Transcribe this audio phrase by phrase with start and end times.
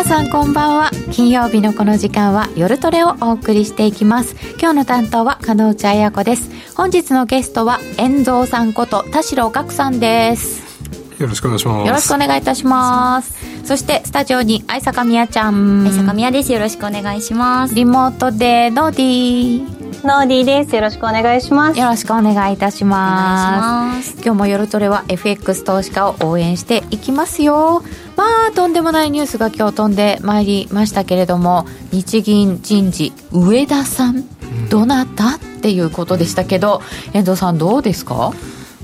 [0.00, 0.90] 皆さんこんばんは。
[1.12, 4.34] 金曜日のこの時間は夜トレをお送りしていきます。
[4.58, 6.50] 今日の担当は加納内彩子です。
[6.74, 10.69] 本日のゲストは遠蔵さんこと田代岳さんです。
[11.20, 11.86] よろしくお願いします。
[11.86, 13.34] よろしくお願いいたします。
[13.64, 15.86] そしてスタジオに愛坂みやちゃん。
[15.86, 16.52] 愛坂みやです。
[16.52, 17.74] よろしくお願いします。
[17.74, 19.80] リモートでノーディー。
[20.06, 20.74] ノーディーです。
[20.74, 21.78] よろしくお願いします。
[21.78, 24.14] よろしくお願いいたします。
[24.24, 27.82] 今日も夜トレは FX 投資家を応援していきますよ。
[28.16, 34.24] まあとんでもないニュースが今日飛んでまいりましたけれども日銀人事上田さん、
[34.70, 35.36] どなた？
[35.36, 36.80] っていうことでしたけど
[37.12, 38.32] 遠藤さんどうですか？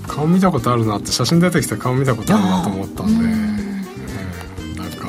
[0.07, 5.09] 顔見たことあるなって写真出てきて顔見たことあるなと思ったんで、えー、なんか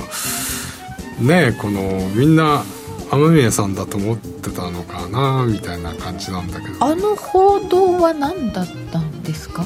[1.22, 1.82] ねこの
[2.16, 2.64] みんな
[3.12, 6.84] 雨宮さんだと思ってたのかなみたいな感じなんだけど。
[6.86, 9.64] あの報道は何だったんですか？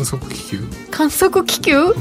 [0.00, 0.60] 観測気球？
[0.90, 1.94] 観測気球、うん、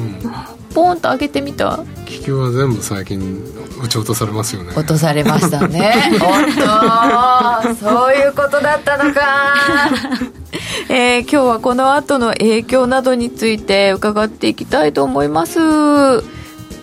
[0.74, 1.80] ポンと上げてみた？
[2.06, 3.20] 気球は全部最近
[3.84, 4.74] 撃ち落とされますよね。
[4.76, 5.94] 落とされましたね。
[6.20, 7.76] 本当。
[7.76, 9.22] そういうことだったのか。
[10.90, 15.60] えー、今日はこの後の影響などについて伺っていきたいと思います。
[15.60, 15.64] えっ、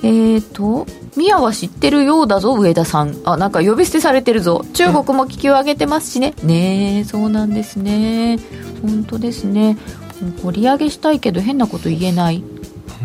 [0.02, 0.86] ー、と
[1.16, 3.16] 宮は知ってるようだぞ上田さん。
[3.24, 4.64] あなんか呼び捨てされてるぞ。
[4.74, 6.34] 中国も気球上げてますしね。
[6.42, 8.38] ねえそうなんですね。
[8.82, 9.78] 本当ですね
[10.42, 12.42] 掘り上げしたいけど変なこと言えない。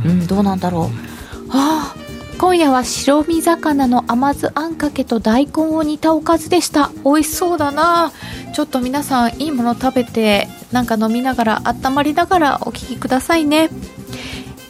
[0.06, 0.28] うん。
[0.28, 1.50] どうなんだろう。
[1.50, 1.95] ああ
[2.38, 6.90] 今夜は白身魚の甘酢あんかけと大根を煮たおかずでした。
[7.06, 8.12] 美味しそうだな。
[8.56, 13.70] ちょっと皆さんいいもの食べてなんか飲みながら温まりながらお聞きくださいね。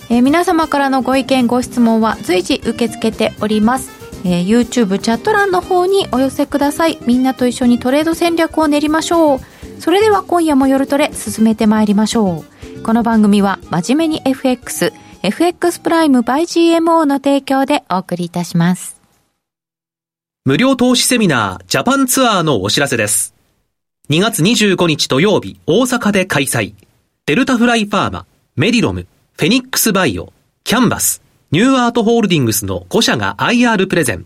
[0.10, 3.90] えー、皆様からのご意見ご質問は随時受け付けております、
[4.24, 6.98] えー、YouTube チャット欄の方にお寄せください。
[7.06, 9.40] みんなと一緒にトレード戦略を練りましょう。
[9.80, 12.44] それでは今夜も夜トレ進めてまいりましょ
[12.78, 12.84] う。
[12.84, 19.00] この番組は真面目に FX FX プライム by GMO の提供でお送りいたします。
[20.46, 23.36] 無料投資セミナージャパンツアーのお知らせです。
[24.10, 26.74] 2月25日土曜日大阪で開催。
[27.28, 29.06] デルタフライファーマメディロム
[29.38, 30.34] フェニックスバイオ、
[30.64, 31.22] キャンバス、
[31.52, 34.26] ニューアートホールディングスの5社が IR プレゼン。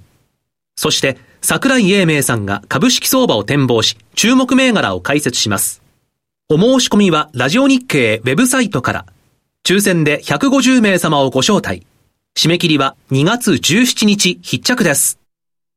[0.76, 5.82] そして、桜井英明さんが株式相場を展望し、注目銘柄を解説します。
[6.50, 9.06] お申し込みは、ラジオ日経ウェブサイトから、
[9.64, 11.88] 抽選で150名様をご招待。
[12.38, 15.18] 締め切りは2月17日必着です。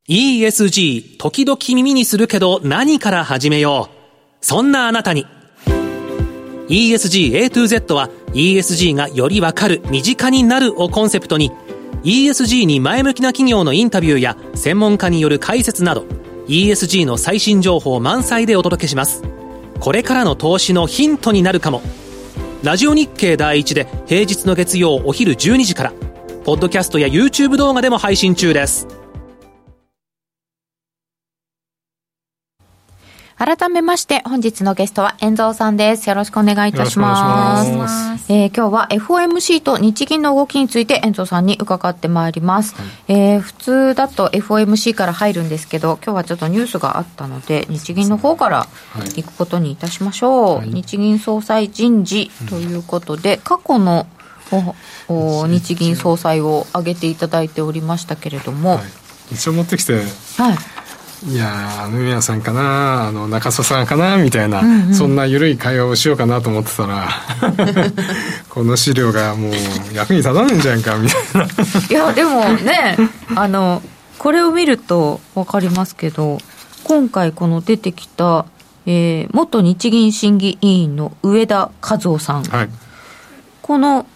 [0.08, 4.44] ESG、時々耳にするけど何から始めよう。
[4.44, 5.24] そんなあなたに。
[6.68, 11.50] ESG A to Z は ESG がよりわかる、身近になるをコンセプトに
[12.04, 16.04] ESG に前向きな企業のインタビューや専門家による解説など
[16.46, 19.22] ESG の最新情報満載でお届けします。
[19.80, 21.82] これからの投資のヒントになるかも。
[22.62, 25.92] ラジオ日経第一で平日の月曜お昼12時から、
[26.44, 28.97] ポッドキャストや YouTube 動画でも配信中です。
[33.38, 36.08] 改めまして本日のゲストは遠蔵さんです。
[36.08, 37.70] よろしくお願いいたします。
[37.70, 38.32] ます。
[38.32, 42.74] えー、今日は FOMC と日銀の動きについて遠蔵さんに伺ってまいります。
[42.74, 48.66] はい、えー、普通だと FOMC から入るんですけど、今日はちょっとニュースがあったので、日銀の方から
[49.14, 50.56] 行くことにいたしましょう。
[50.56, 54.08] はい、日銀総裁人事ということで、過去の
[55.06, 58.76] お日銀総裁を挙げていただいておりましたけれども、は
[59.30, 60.77] い、一応持ってきて、はい
[61.26, 67.08] いや雨宮さんかなあの中曽さんかなみたいな、うんうん、そんな緩い会話をしようかなと思ってたら
[68.48, 69.52] この資料がもう
[69.92, 71.46] 役に立たねえんじゃんかみたいな。
[71.90, 72.96] いやでもね
[73.34, 73.82] あの
[74.18, 76.38] これを見ると分かりますけど
[76.84, 78.46] 今回この出てきた、
[78.86, 82.68] えー、元日銀審議委員の上田和夫さん、はい、
[83.62, 84.06] この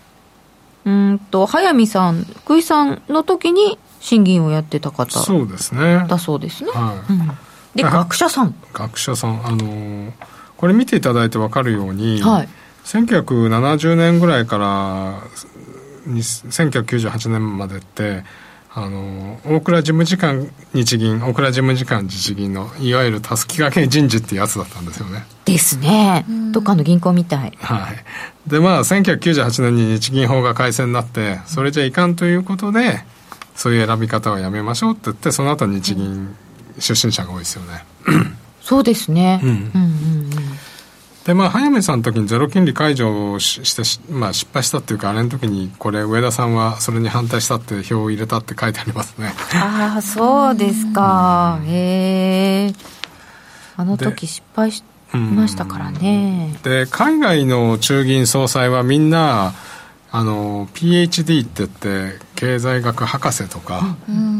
[0.84, 6.04] うんと早見さん福井さんの時に審議員をやってた方そうですね。
[6.08, 7.12] だそうですね、はい。
[7.12, 7.28] うん、
[7.76, 8.54] で学者さん。
[8.72, 9.46] 学者さん。
[9.46, 10.12] あの
[10.56, 12.48] これ見ていただいて分かるように、はい、
[12.84, 15.20] 1970年ぐらいから
[16.08, 18.24] 1998年までって
[18.74, 25.24] あの大蔵事務次官日銀大蔵事務次官日銀のいわゆるたすき掛け人事っていうやつだったんですよね。
[25.44, 26.24] ですね。
[26.52, 27.56] どっかの銀行みたい。
[27.60, 28.50] はい。
[28.50, 33.04] でまあ1998年に日銀法が改正になってそれじゃいかんということで
[33.54, 36.34] そういう選び方はやめましょうって言ってその後日銀
[36.78, 37.84] 出身者が多いですよね。
[38.60, 40.32] そうですね、うん、うんうんうん
[41.24, 49.32] でまあ早見さんの時にゼロ金利解除をしてまあ、失敗したっていうかあれの時にこれ上田さんはそれに反対したって票を入れたって書いてありますね。
[49.54, 52.74] ああそうですか、へえ
[53.76, 54.82] あの時失敗し
[55.12, 56.58] ましたからね。
[56.64, 59.54] で海外の中銀総裁はみんな
[60.10, 63.96] あの PhD って言って経済学博士とか、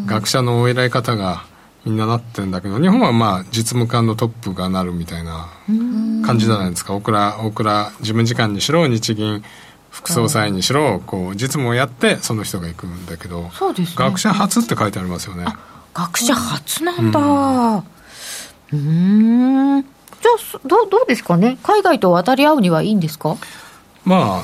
[0.07, 1.45] 学者のお偉い方が
[1.85, 5.47] みんななってんだけど日本はまあ実務官のトップがなるみたいな
[6.27, 6.95] 感じじゃないですか。
[6.95, 9.45] 大倉大倉事務次官にしろ日銀
[9.91, 15.45] 副総裁にしろこう実務をやってその人が行くんだけどそうです、ね、学者初って書いてありますよね。
[15.95, 17.85] 学者初なんだ。
[18.73, 19.83] うん。
[19.83, 21.57] じゃあどどうですかね？
[21.63, 23.37] 海外と渡り合うにはいいんですか？
[24.05, 24.43] まあ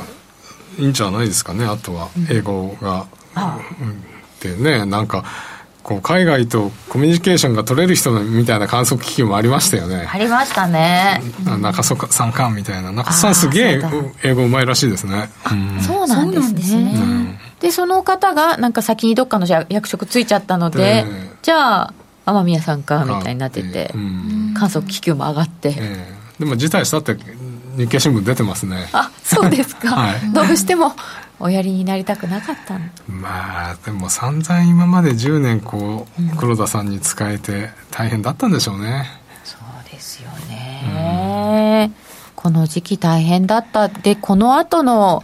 [0.81, 2.09] いいんじゃないですかねあとは。
[2.31, 3.07] 英語が、
[3.81, 4.03] うん、
[4.57, 5.25] でねなんか
[5.89, 10.07] こう海外とコミュニケーションが取れる人みたいな観測機器もありましたよね。
[10.13, 11.23] ありましたね。
[11.47, 12.93] 中曽さんかみたいな。
[12.93, 13.81] 中曽さんすげえ
[14.23, 21.07] 英語うまいらしいですね、うん、そうなんですね、うん、でその方がなんか先にどっかの役職ついちゃったので、
[21.41, 21.95] じゃあ
[22.27, 23.91] 雨宮さんかみたいになってて、
[24.55, 27.17] 観測気球も上がって、えー、でも辞退したって
[27.79, 28.91] 日経新聞出てますね。
[28.93, 30.95] あそうですか、 はい、どうしても
[31.41, 39.07] おやりになりたくなかったまあでも散々今まで10年こう、黒田さんに仕えて大変だったんでしょうね。
[39.45, 41.95] そうですよね、うん、
[42.35, 43.89] この時期大変だった。
[43.89, 45.23] でこの後の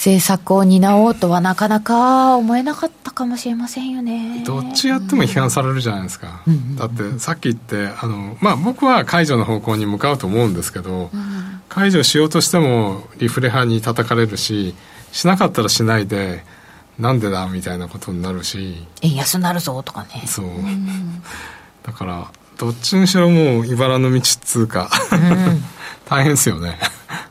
[0.00, 4.42] 政策を担おうとはなかなか思えなかったかもしれませんよね。
[4.46, 14.74] どっちやっても批判されるじゃないですか、うん、だってさっき言ってあの、まあ、僕は解除の方向に向かうと思うんですけど、うん、解除しようとしてもリフレ派に叩かれるし
[15.12, 16.44] しなかったらしないで
[16.98, 18.86] なんでだみたいなことになるし。
[19.02, 20.22] 円安になるぞとかね。
[20.26, 21.22] そう、うん、
[21.82, 24.90] だからどっちにしろもう茨の道っつうか。
[26.06, 26.78] 大変ですよね。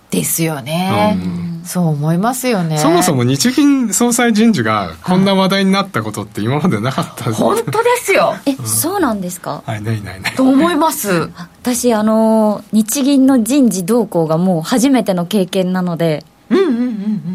[0.10, 2.80] ですよね、うん、そう思いますよね。
[2.80, 8.36] そもそも日銀総裁人事がこんな話題になったことって今までなかった、本当ですよ。
[8.48, 9.62] え、うん、そうなんですか？
[9.68, 10.34] はいないないない。
[10.34, 11.30] と思います。
[11.62, 16.25] 私あの日銀の人事動向がもう初めての経験なので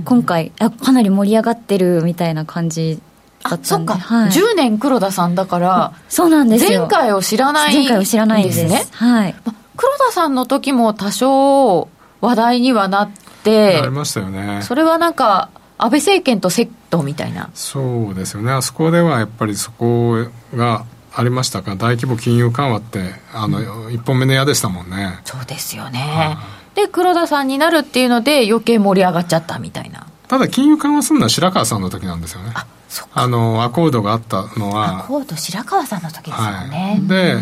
[0.05, 3.00] 今回あかなり盛り上がってるみたいな感じ
[3.43, 3.93] だったんで。
[3.93, 6.81] あそっか、はい、10年黒田さんだからそうなんですよ。
[6.81, 8.64] 前回を知らない前回を知らないです。
[8.64, 11.88] ねはい、ま、黒田さんの時も多少
[12.20, 13.11] 話題にはなっ
[13.43, 14.62] てありましたよね。
[14.62, 17.50] それはなんか安倍政権とセットみたいな。
[17.55, 18.52] そうですよね。
[18.52, 20.84] あそこではやっぱりそこが
[21.16, 21.76] ありましたか？
[21.76, 25.20] 大規模金融緩和ってあの、うん、1本目の矢でしたもんね。
[25.25, 26.37] そうですよね、
[26.75, 30.06] で黒田さんになるっていうので余計盛り上がっちゃったみたいな。
[30.29, 32.53] ただ金融緩和するのは白川さんの時なんですよね。
[32.55, 32.67] あ
[33.12, 35.00] あのアコードがあったのは。
[35.00, 37.37] アコード白川さんの時ですよね、はい、で、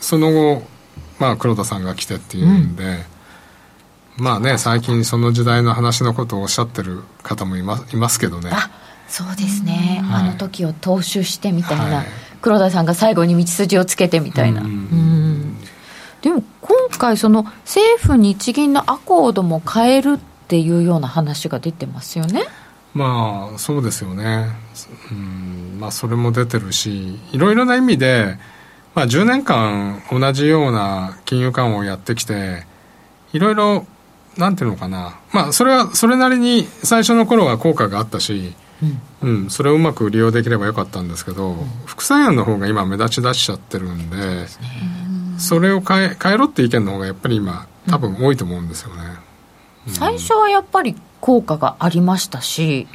[0.00, 0.62] その後、
[1.18, 4.24] まあ、黒田さんが来てっていうんで、うん。
[4.24, 8.50] まあね最近その時代の話のことをおっしゃってる方もいますいますけどね。
[8.52, 8.70] あ
[9.08, 12.06] そうですね、はい、あの時を踏襲してみたいな、はい、
[12.42, 14.62] 黒田さんが最後に道筋をつけてみたいな。
[14.62, 15.47] うん
[16.22, 20.18] でも今回その政府日銀のアコードも変えるっ
[20.48, 22.44] ていうような話が出てますよね。
[22.94, 24.48] まあそうですよね。
[25.12, 28.36] うんまあそれも出てるしいろいろな意味で
[28.94, 32.64] まあ10年間同じような金融緩和をやってきて
[33.32, 33.86] いろいろ
[34.38, 38.54] なんていうのかな、まあ、それはそれなりに最初の頃は効果があったし、
[39.22, 44.16] うん、うん、それをうまく利用できればよかったんですけど、うん、副作用の方が今目立ち出しちゃってるんで、
[45.38, 49.02] それを変え変えろって意見の方がやっぱり今多分多いと思うんですよね、
[49.86, 52.86] うん、最初はやっぱり効果がありましたし、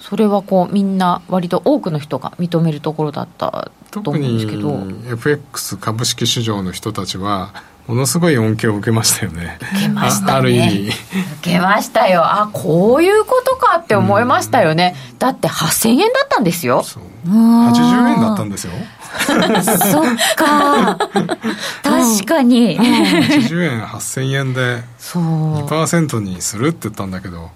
[0.00, 4.72] それはこうみんな割と多くの人が認めるところだったと思うんですけど。
[4.72, 7.52] 特に FX 株式市場の人たちは
[7.86, 9.58] ものすごい恩恵を受けましたよね。
[9.60, 10.32] 受けましたね。
[10.32, 10.88] ある意味。
[10.88, 10.94] 受
[11.42, 12.22] けましたよ。
[12.24, 16.82] あこういうことかって思いましたよね、うん、だって8000円だったんですよ。
[16.82, 18.72] 80円だったんですよ
[19.92, 20.98] そっか。
[21.82, 27.50] 確かに、うん、80円8000円で2%にするって言ったんだけど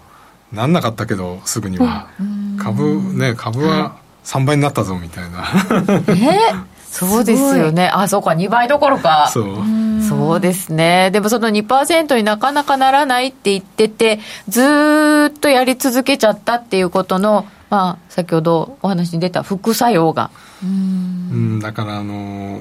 [0.53, 2.07] なんなかったけどすぐには。
[2.63, 5.49] 株ね株は3倍になったぞみたいな。
[6.09, 6.55] え？
[6.93, 7.89] そうですよね。
[7.89, 8.33] あそうか。
[8.33, 9.31] 2倍どころか。
[9.33, 9.57] そう。
[10.07, 11.11] そうですね。
[11.11, 20.31] でもその2%になかなかならないって言っててずっとやり続けちゃったっていうことのまあ先ほどお話に出た副作用が。
[20.63, 21.59] うん。
[21.59, 22.61] だからあの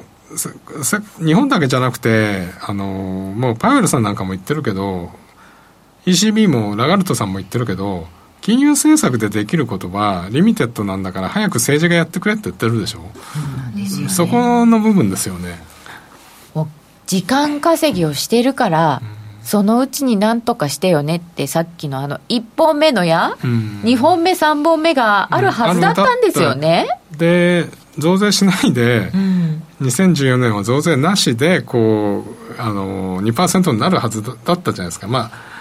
[1.19, 5.11] 日本だけじゃなくてあのもうパウエルさんなんかも言ってるけど
[6.05, 8.07] ECB もラガルトさんも言ってるけど
[8.39, 13.01] 金融政策でできることはリミテッドなんだから早く政治がやってくれって言ってるでしょ、
[14.05, 15.61] うそこの部分ですよね。
[17.05, 27.67] 時間稼ぎをしてるから、うん、そのうちになんとかしてよねってさっきのあの1本目のや、うん、2本目3本目があるはずだったんですよね、うん、で
[27.97, 32.23] 増税しないで、うん、2014年は増税なしでこ
[32.57, 35.07] うあの2%になるはずだったじゃないですか。
[35.07, 35.51] まあ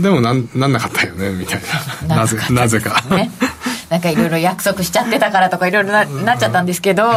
[0.00, 1.60] でもなんなんなかったよねみたい
[2.08, 2.16] な。
[2.16, 3.30] なぜなぜか、ね、
[3.90, 7.10] なんかいろいろ約束しちゃってたからとかいろいろななっちゃったんですけど、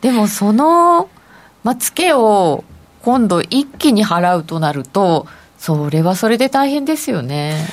[0.00, 1.08] でもその、
[1.62, 2.64] まあ、ツケを
[3.04, 5.26] 今度一気に払うとなると
[5.58, 7.66] それはそれで大変ですよね。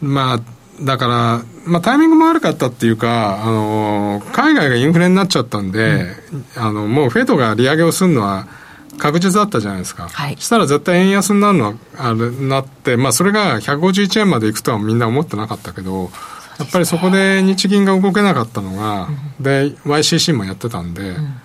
[0.00, 0.40] まあ
[0.84, 8.46] だから、まあ、タイミングも悪かったっていうか、あの海外がインフレになっちゃったんで、うん、あのもうフェドが利上げをするのは
[8.96, 16.10] 確実だったじゃないですか、はい、したら絶対円安になるのはあれなって、まあ、それが151円までいくとはみんな思ってなかったけど、
[16.58, 21.40] やっぱりそこで日銀が動けなかったのが、うん、で YCC もやってたんで、うん、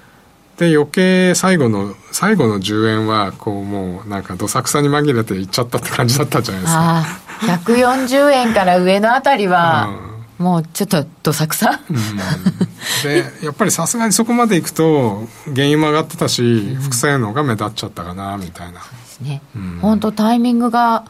[0.58, 7.06] で余計最後の最後の10円はこうもうなんかどさくさに紛れていっちゃったって感じだったじゃないですか。
[7.66, 9.90] 140円から上のあたりは、
[10.38, 11.98] もうちょっとどさくさ、うん、
[13.04, 18.82] でやっぱりさすがにそこまでいくと原油も上がってたし、副作用のが目立っちゃったかなみたいな。
[18.82, 19.42] そうですね、
[19.82, 21.06] 本当タイミングが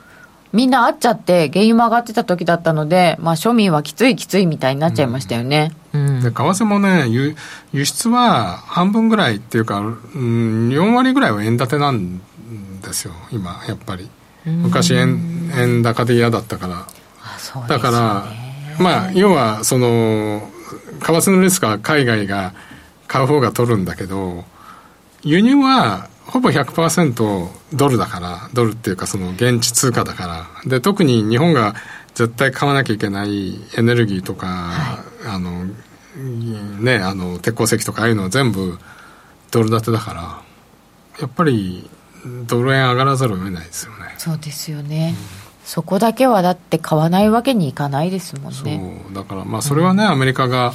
[0.54, 7.36] みんな合っちゃって原油も上がってた時だったので、まあ、庶民はきついきついみたいになっちゃいましたよね、うん、で為替もね輸
[7.72, 12.20] 輸出は半分ぐらいっていうか、うん、4割ぐらいは円建てなん
[12.82, 14.10] ですよ今やっぱり。
[14.46, 16.80] 昔円円高で嫌だったから、
[17.62, 18.26] ね、だから
[18.78, 20.50] まあ要はその
[21.00, 22.54] 為替のリスクは海外が
[23.08, 24.44] 買う方が取るんだけど
[25.22, 30.70] 輸入はほぼ100%ドルだから、ドルっていうかその現地通貨だから。
[30.70, 31.76] で、特に日本が
[32.16, 35.66] 絶対買わなきゃいけないエネルギーとか、はい、あの、
[36.80, 38.78] ね、あの、鉄鉱石とかああいうのは全部
[39.52, 40.42] ドル建てだから、
[41.20, 41.90] やっぱり
[42.48, 44.16] ドル円上がらざるを得ないですよね。
[44.18, 45.16] そうですよね。
[45.18, 45.26] うん、
[45.66, 49.04] そこだけはだって買わないわけにいかないですもんね。
[49.06, 49.14] そう。
[49.16, 50.74] だからまあそれはね、うん、アメリカが、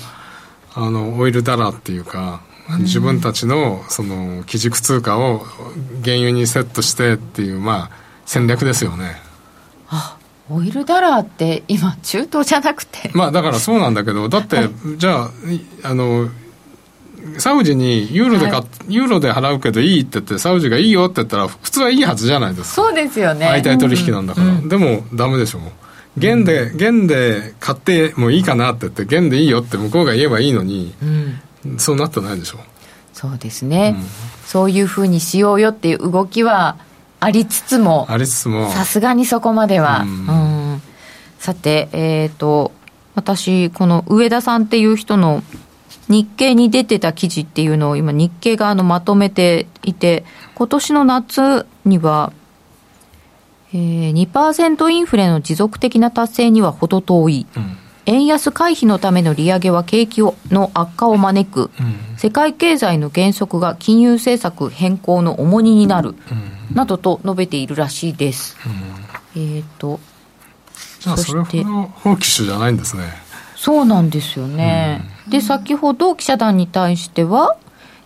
[0.74, 2.42] あの、オイルダラーっていうか、
[2.80, 5.38] 自分たちのその基軸通貨を
[6.04, 7.90] 原油にセットしてっていうまあ
[8.26, 9.16] 戦略ですよね。
[9.88, 10.17] あ
[10.50, 13.10] オイルダラーって今中東じゃなくて。
[13.14, 15.30] まあだからそうなんだけどだって、じゃあ
[15.82, 16.28] あの
[17.38, 22.82] サウジにユーロで買、はい、ユーロで払うけどいいって言ってサウジがいいよって言ったら普通はいいはずじゃないですか。
[22.82, 23.46] そうですよね。
[23.46, 25.60] 相対取引なんだから、うん、でもダメでしょ
[26.16, 32.58] 元で元で買ってもいいかなって言って元でいいよって向こうが言えばいいのに、うん、そうなってないでしょ。
[33.12, 34.06] そうですね、うん、
[34.46, 36.76] そういうふうにしようよっていう動きは
[37.20, 38.06] ありつつも。
[38.08, 38.70] ありつつも。
[38.70, 40.82] さすがにそこまでは、うん、うん、
[41.38, 42.72] さてえっ、ー、と
[43.14, 45.42] 私この上田さんっていう人の
[46.08, 52.32] 日経に出てた記事っていうのを今日経があのまとめていて今年の夏には
[53.74, 57.76] えー、2%インフレの持続的な達成には程遠い、うん。
[58.06, 66.16] 円安回避のための利上げは景気の悪化を招く、うん、世界経済の減速が金融政策変更の重荷になる、うん、
[66.72, 68.56] などと述べているらしいです。
[69.34, 70.00] うん、えっ、ー、と
[71.00, 73.04] じゃあそれほど放棄手じゃないんですね。
[73.56, 75.02] そうなんですよね。
[75.28, 77.56] で先ほど記者団に対しては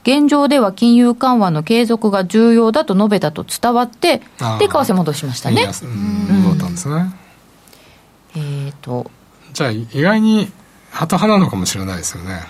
[0.02, 4.24] 現状では金融緩和の継続が重要だと述べたと伝わって、で、
[4.66, 5.66] 為替戻しましたね。
[5.66, 7.14] 戻ったんですね。
[8.34, 9.10] えっ、ー、と、
[9.52, 10.50] じゃあ意外に
[10.90, 12.40] ハト派なのかもしれないですよね。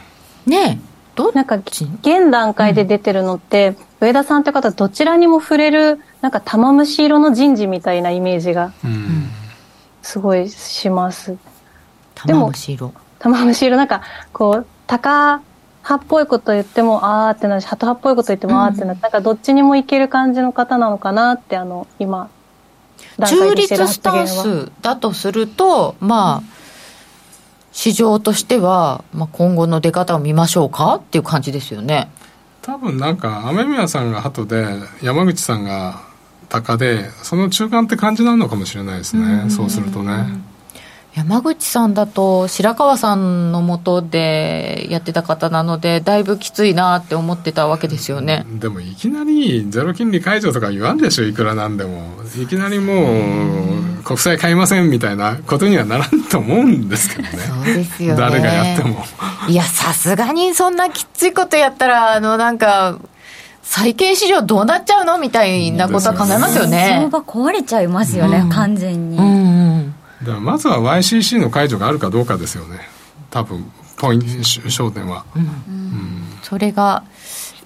[0.47, 0.92] ねえ。
[1.15, 8.73] どなんか現段階で出てるのって、うん、上田さんって方どちらにも触れるなんか玉虫色の人事みたいなイメージが
[10.03, 11.37] すごいします。
[12.15, 12.93] 玉虫色。
[13.19, 14.03] 玉虫色なんか
[14.33, 15.43] こう高
[15.85, 22.31] 派っぽいこと言ってもあーってなるし鳩派っぽいこと言ってもあーってなって、うん、なんかどっちにもいける感じの方なのかなってあの今
[23.19, 26.62] 中立スタンスだとするとまあ
[27.73, 30.97] 市場としては、まあ、今後の出方を見ましょうか？
[30.97, 32.11] っていう感じですよね。
[32.61, 34.65] 多分なんか雨宮さんが鳩で
[35.03, 36.03] 山口さんが
[36.49, 39.51] 鷹でその中間って感じなのかもしれないですね。
[39.51, 40.27] そうするとね
[41.15, 48.47] 山口さんだと白川さんのもとでやってた方なのでだいぶきついなって思ってたわけですよね。
[48.49, 52.03] でもいきなりゼロ金利解除とか言わんでしょいくらなんでも。
[52.41, 53.13] いきなりも
[54.01, 57.29] う国債買いませんみたいなことにはならんと思うんですけどね。
[57.31, 58.21] そうですよね。
[58.21, 59.05] 誰がやっても。
[59.49, 62.99] いやさすがにそんなきついことやったらあのなんか
[63.63, 66.97] 債券市場どうなっちゃうのみたいなことは考えますよね。
[67.01, 69.62] 相場壊れちゃいますよね、うん、完全に、うん
[70.25, 72.81] だまずは YCC の解除があるかどうかですよね。
[73.31, 77.05] 多分ポイント焦点は、うん、うん、それが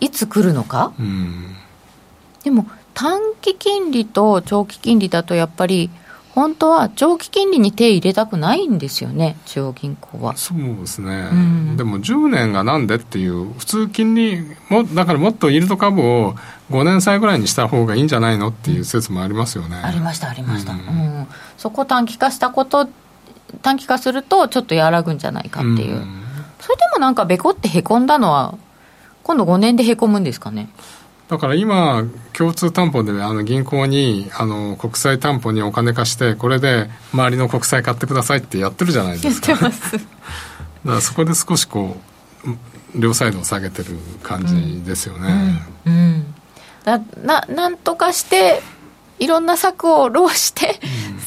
[0.01, 1.57] いつ来るのか、うん、
[2.45, 5.91] でも短期金利と長期金利だとやっぱり
[6.37, 10.37] 本当は長期金利に手入れたくないんですよね、中央銀行は。
[10.37, 16.35] そうですね、うん、でも10年がなんでっていう、普通金利も、だからもっとイールド株を
[16.71, 19.81] 5年債ぐらいにした方がいいんじゃないのっていう説もありますよね。
[19.83, 20.75] ありました、ありました。
[20.75, 21.26] うん、うん、
[21.57, 22.87] そこ短期化したこと
[23.62, 26.23] 短期化するとちょっと和らぐんじゃないかっていう、うん、
[26.61, 28.59] それでもなんかべこってへこんだのは
[29.23, 30.69] 今度5年でへこむんですかね
[31.28, 39.52] だから今、共通担保であの銀行にあの国債担保にお金貸して、これで周りの国債買ってくださいってやってるじゃないですか。
[39.52, 39.92] やってます。
[39.92, 40.04] だか
[40.85, 41.97] らそこで少しこ
[42.45, 45.62] う、両サイドを下げてる感じですよね。
[45.85, 46.35] うん、うん、
[46.85, 48.62] だななんとかして
[49.18, 50.78] いろんな策を浪して、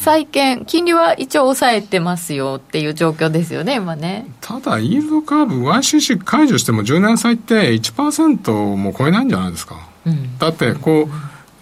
[0.01, 4.27] 債券、金利は一応抑えてますよっていう状況ですよね、今ね。
[4.41, 9.88] ただ、イールドカーブ、YCC 解除しても10年債って1%も超えないんじゃないですか。
[10.06, 11.10] うん、だって、こ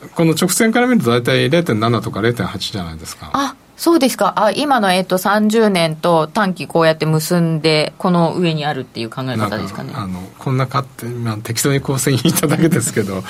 [0.03, 3.31] う、この直線から見ると大体0.7とか0.8じゃないですか。
[3.33, 4.33] あそうですか。
[4.37, 9.93] あ、今の、えっと、30年と短期こうやって結んで、この上にあるっていう考え方ですかね。
[9.95, 13.23] あの、こんなかって、まあ、適当に構成にいただけですけど、 っ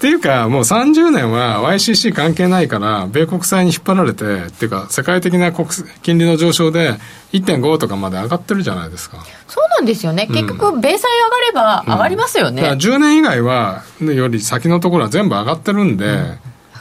[0.00, 5.68] ていうか、もう30年は YCC 関係ないから、米国債に引っ張られて、っていうか、世界的な国
[6.00, 6.94] 金利の上昇で
[7.34, 9.18] 1.5とかまで上がってるじゃないですか。
[9.48, 10.28] そうなんですよね。
[10.28, 12.62] 結局、米債上がれば上がりますよね。
[12.62, 16.32] うん、10年以外は、より先のところは全部上がってるんで、うん、上が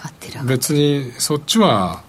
[0.07, 0.45] ってる。
[0.45, 2.07] 別に、そっちは、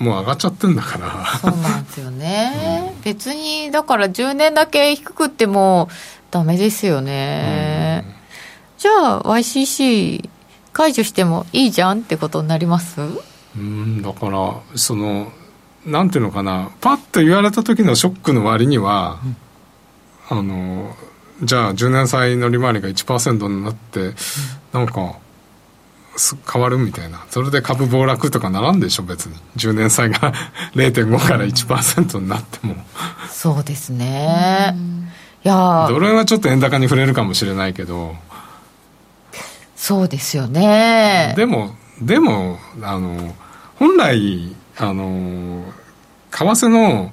[0.00, 1.26] もう上がっちゃってんだから。
[1.38, 5.88] そうなんですよね、うん、別にだから10年だけ低くっても
[6.32, 8.14] ダメですよね、うん、
[8.78, 10.28] じゃあ YCC
[10.72, 13.00] 解除してもいいじゃんってことになります？
[13.56, 15.30] うんだからその
[15.84, 16.70] なんていうのかな。
[16.80, 19.18] パッと言われた時のショックの割には、
[20.30, 20.94] うん、あの
[21.42, 24.14] じゃあ10年債の利回りが1%になって、うん、
[24.72, 25.18] なんか
[26.50, 27.24] 変わるみたいな。
[27.30, 29.36] それで株暴落とかならんでしょ別に。
[29.56, 30.32] 10年債が
[30.74, 32.76] 0.5から1%になっても。
[33.30, 34.76] そうですね。
[35.44, 38.14] いやドル円はちょっと円高に触れるかもしれないけど。
[39.74, 41.34] そうですよね。
[41.36, 43.34] でもでもあの
[43.76, 45.64] 本来あの
[46.30, 47.12] 為替の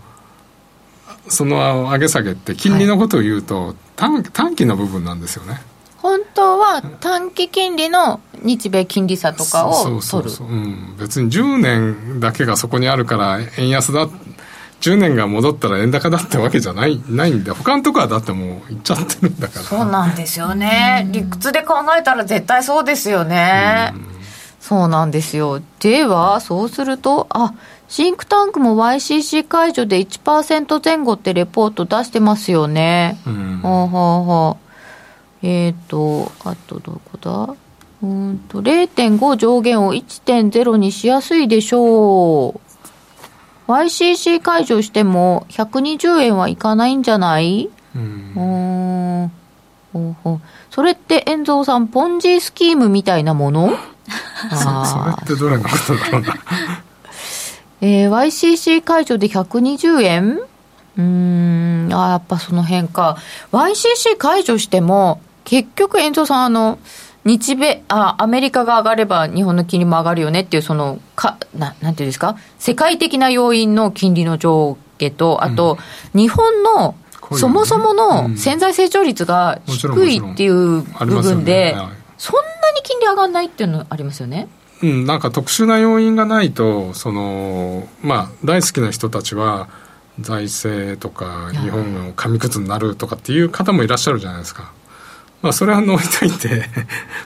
[1.30, 5.62] その上げ下げって金利のことを言うと、はい、短短期の部分なんですよね
[6.08, 14.08] 本当は短期金利の日米金利差とかを取るそうそうそう、うん、別に10年だけがそこにあるから円安だ
[14.80, 19.66] 10年が戻ったら円高だってわけじゃないないんで他のとこはだってもういっちゃってるんだから。
[19.66, 21.06] そうなんですよね。
[21.12, 25.62] 理屈で考えたら絶対そうですよね、うそうなんですよ。
[25.80, 27.54] ではそうするとあ
[27.90, 34.67] シンクタンクも YCC 解除で1%前後ってレポート出してますよね、うん、ほうほうほう
[35.44, 37.56] えっ、ー、と、あとどこだ？
[38.04, 42.60] うんと、0.5上限を1.0にしやすいでしょ
[43.68, 43.72] う。
[43.72, 47.70] YCC 解除しても120円はいかないんじゃない？
[47.96, 49.32] うん。
[49.94, 53.72] ほうほうそれって遠蔵さん、ポンジスキームみたいなもの？
[54.54, 56.38] それってどれのことだろうな。
[57.82, 60.40] えー、YCC 解除で120円
[60.98, 63.18] うん、あやっぱその辺か。
[63.52, 66.78] YCC 解除しても、結局、遠藤さん、あの、
[67.24, 75.78] 日米あ、アメリカが上がれば日本の金利も上がるよねっていう、その、かななんていうんですか、世界的な要因の金利の上下と、あと、
[76.14, 76.96] うん、日本の
[77.32, 81.78] そもそもの潜在成長率が低いっていう部分で、
[82.18, 84.50] そんなに金利上がらないっていうのありますよね？
[84.84, 89.70] うん、なんか特殊な要因がないと、そのまあ、大好きな人たちは、
[90.20, 94.74] 財政とか、日本の紙くずになるとかっていう方もいらっしゃるじゃないですか。
[95.42, 96.64] まあ、それは置いといて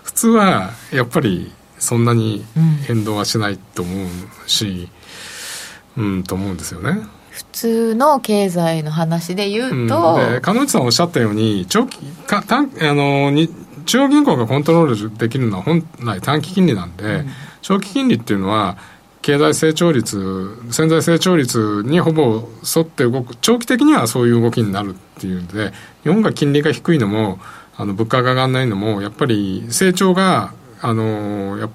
[0.04, 2.46] 普通はやっぱりそんなに
[2.86, 4.90] 変動はしないと思うし、
[5.98, 7.02] うん、うん、と思うんですよね。
[7.32, 13.50] 普通の経済の話で言うと、うん、で金内さんおっしゃったように長期か短あのに
[13.86, 17.30] 中央銀行がコントロールできるのは本来短期金利なんで、うん、
[17.62, 18.78] 長期金利っていうのは
[19.22, 25.72] 経済成長率潜在成長率にほぼ沿って動く長期的にはそういう動きになるっていうんで
[26.04, 27.40] 日本が金利が低いのも
[27.82, 31.68] あの物価が上がらないのもやっぱり成長があのや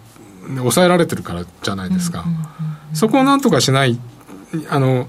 [0.58, 2.24] 抑えられてるからじゃないですか、
[2.94, 3.98] そこをなんとかしない
[4.68, 5.08] あの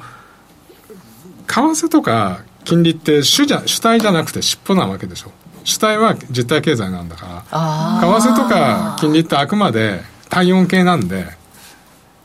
[1.46, 5.32] 為替とか金利って主じゃ主体じゃなくて尻尾なわけでしょ。
[5.64, 8.20] 主体は実体経済なんだから。
[8.20, 11.28] 為替とか金利ってあくまで体温計なんで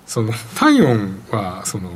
[0.06, 1.90] その体温はその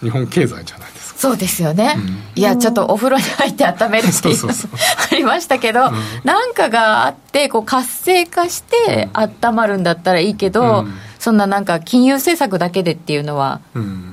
[0.00, 5.92] 日本経済じゃないですかそうですよね、うん、いやちょっとお風呂に入って温めるっていうのありましたけど、うん、
[6.24, 13.60] なんかがあってこう活性化して温まるんだったらいいけど、うん、そんななんか金融政策だけでっていうのは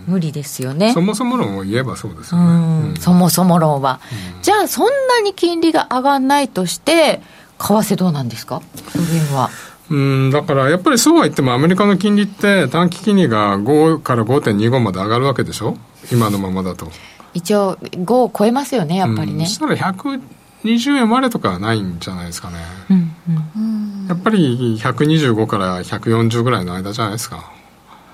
[0.08, 4.00] 無理ですよね、そもそも論を言えばそうですよね、そもそも論は、
[4.42, 7.22] じゃあそんなに金利が上がらないとして
[7.60, 8.62] 為替どうなんですか？
[9.34, 9.50] は。
[9.90, 15.76] うん、だからやっぱりそうは言ってもアメリカの金利って短期金利が5から5.25まで上がるわけでしょ？
[16.12, 16.92] 今のままだと。
[17.34, 22.58] 一応5を超えますよねやっぱりね、うん、そしたら120円までとかはないんじゃないですかね、
[22.90, 23.16] うん
[23.56, 23.60] う
[24.04, 27.52] ん、やっぱり125から140ぐらいの間じゃないですか。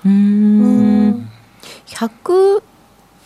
[0.04, 1.28] うん。
[1.86, 2.62] 100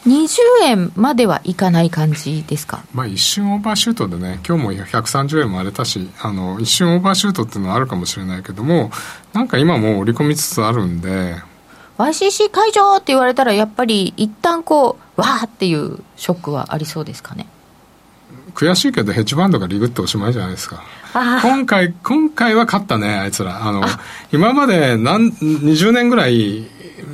[0.07, 0.29] 20
[0.65, 8.91] 円まではいかない感じですか、まあ、一瞬オーバーシュートでね今日も130円も荒れたしあの一瞬オーバーシュートっていうのはあるかもしれないけども
[9.33, 11.37] なんか今もう織り込みつつあるんで
[11.99, 17.47] YCC 解除って言われたらやっぱり一旦こうわーっていうショックはありそうですかね。
[18.55, 20.83] 悔しいけどヘッジファンドがリグっておしまいじゃないですか。
[21.43, 23.67] 今回今回は勝ったねあいつら。
[23.67, 23.83] あの
[24.33, 26.65] 今まで何20年ぐらい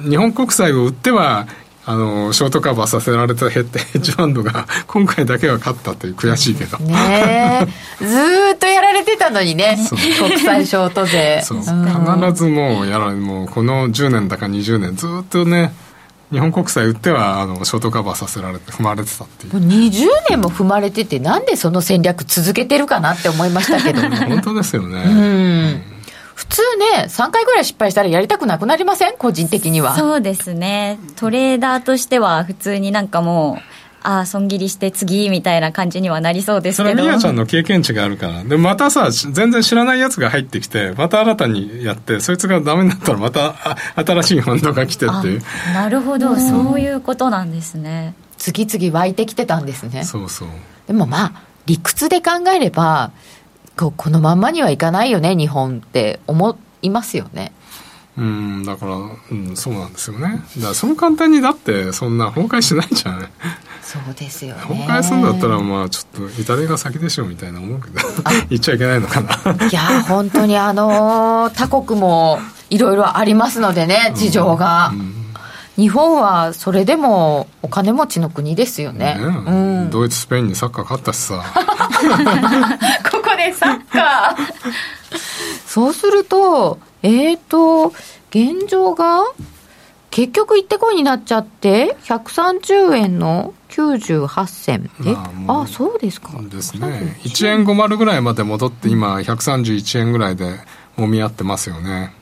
[0.08, 1.46] 日本国債を売っては
[1.84, 6.76] あのショートカバーさせられたヘッジファンドが今回だけは勝ったという悔しいけど。
[6.78, 7.66] ね
[7.98, 8.04] ず
[8.54, 9.78] っとやられてたのにね。
[10.18, 11.68] 国際ショート税そう、必
[12.34, 15.72] ずもうやらもうこの10年だか20年ずっとね
[16.30, 19.52] 日本国債売ってはあのショートカバーさせられて踏まれてたっていう。
[19.54, 24.02] 20年も踏まれててなんでその戦略続けてるかなって思いましたけど。
[24.28, 25.02] 本当ですよね。
[25.06, 25.82] うん。
[26.34, 26.62] 普通
[26.94, 29.16] ね、3回ぐらい失敗したらやりたくなくなりません？
[29.18, 29.96] 個人的には。
[29.96, 30.98] そうですね。
[31.16, 33.67] トレーダーとしては普通になんかもう、
[34.02, 36.90] ああ、損切りして次みたいな感じにはなりそうですけど。
[36.90, 38.44] それはみやちゃんの経験値があるから。
[38.44, 45.42] で、またさ、全然知らないやつが入ってきて、また新たにやって、そいつがダメになったらまた新しいファンドが来てっていう。
[45.74, 48.14] なるほど、そういうことなんですね。
[48.36, 50.04] 次々湧いてきてたんですね。
[50.04, 50.48] そうそう。
[50.86, 51.32] でもまあ、
[51.66, 53.10] 理屈で考えれば、
[53.78, 57.52] ここのまんまにはいかないよね日本って思いますよね
[58.18, 58.96] うんだから、
[59.30, 60.42] うん、そうなんですよね。
[60.58, 63.28] だそう簡単にだってそんな崩壊しないじゃない。
[63.80, 68.00] そうですよ、ね、崩壊するんだったらまあちょっと痛手が先でしょみたいな思うけど。
[68.50, 69.30] 言っちゃいけないのかな。
[69.66, 75.00] いや本当にあの他国もいろいろありますのでね事情が、うん。
[75.00, 75.18] うん
[75.78, 81.44] 日本はそれでもお金持ちの国ですよね、ねうん、ドイツスペインにサッカー勝ったしさ。
[83.12, 84.78] ここでサッカー。
[85.66, 87.92] そうするとえっ、ー、と
[88.30, 89.22] 現状が
[90.10, 100.54] 結局行ってこいになっちゃって130円の98銭え、まあ、あそうですかですね1円50ぐらいまで戻って今131円ぐらいで
[100.96, 102.14] もみ合ってますよね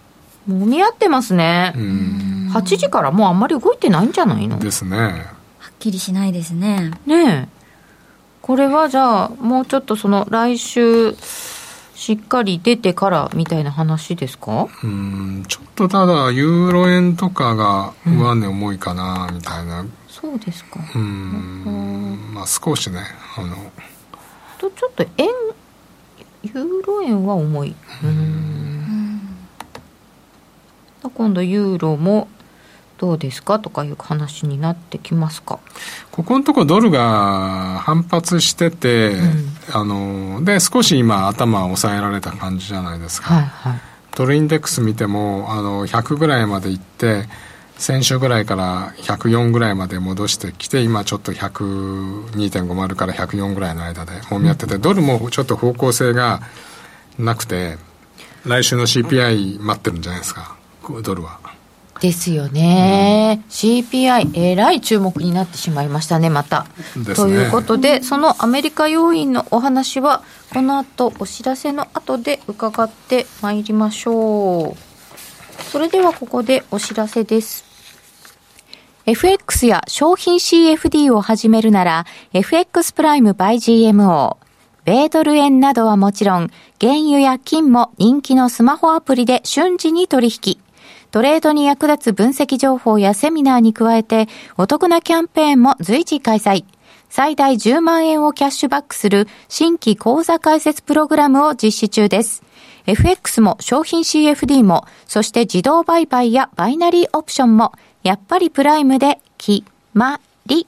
[0.47, 1.73] もみ合ってますね。
[1.77, 4.59] 8時からもうあんまり動いてないんじゃないの？
[4.59, 4.97] ですね。
[4.97, 6.93] はっきりしないですね。
[7.05, 7.49] ねえ。
[8.43, 11.17] これはじゃあ、もうちょっとその来週、
[11.97, 14.69] しっかり出てからみたいな話ですか？
[14.85, 19.93] うん、ちょっとただ、ユーロ円とかが上値重いかな、みたいな、うん。
[20.07, 20.79] そうですか。
[20.95, 23.01] うん、まあ少しね、
[23.37, 23.57] あの。
[24.59, 25.29] と、ちょっと円、
[26.43, 27.75] ユーロ円は重い。
[28.05, 29.39] うん
[31.15, 32.29] 今度ユーロも
[32.99, 33.59] どうですか？
[33.59, 35.59] とかいう話になってきますか？
[36.13, 43.81] ここのところドルが反発してて、うん、あので少し今頭を抑えられた感じじゃないですか、はいはい、
[44.17, 47.25] ドルインデックス見てもあの100ぐらいまでいって
[47.77, 56.41] 先週ぐらいから104ぐらいまで戻してきて今ちょっと102.50から104ぐらいの間でもみ合ってて、うん、ドルもちょっと方向性が
[57.19, 57.77] なくて
[58.47, 60.57] 来週の CPI 待ってるんじゃないですか？
[61.03, 61.39] ドルは。
[62.01, 66.67] ですよね、うん、CPI、えらい注目になってしまいましたね、また。
[66.97, 75.63] ね、ということで、そのアメリカ要因のお話は、この後お知らせの後で伺ってまいりましょう。
[75.71, 77.65] それではここでお知らせです。
[79.07, 84.37] FX や商品 CFD を始めるなら、FX プライム by GMO。
[84.85, 90.59] 米ドル円などはもちろん、原油や金も人気のスマホアプリで瞬時に取引。
[91.11, 96.65] トレードに役立つ分析情報やセミナーに加えて、お得なキャンペーンも随時開催。
[97.09, 102.43] 最大10万円をキャッシュバックする新規講座開設プログラムを実施中です。
[102.87, 107.73] FX も商品 CFD も、そして自動売買やバイナリーオプションも、
[108.03, 109.63] やっぱりプライムで決
[109.95, 110.67] まり。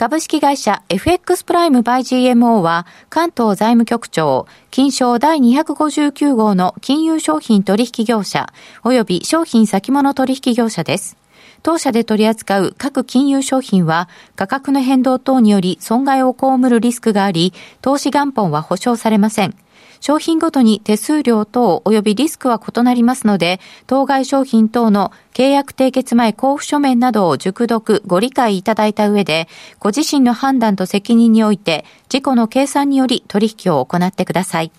[0.00, 8.50] 株式会社 FX プライムバイ GMO は関東財務局長、金賞第259号の金融商品取引業者
[8.82, 11.18] 及び商品先物取引業者です。
[11.62, 19.54] 当社で取り扱う各金融商品は価格の変動等により損害を被るリスクがあり、投資元本は保証されません。
[20.00, 34.72] 商品ごとに手数料等及びリスクは異なりますので、当該商品等の契約締結前交付書面などを熟読、ご理解いただいた上で、ご自身の判断と責任において、事故の計算により取引を行ってください。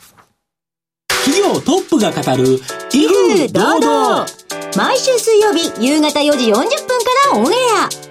[1.23, 2.55] 企業トップが語る
[2.91, 4.25] 威風堂々
[4.75, 6.65] 毎週水曜日夕方4時40分か
[7.33, 7.55] らオンエ
[8.07, 8.10] ア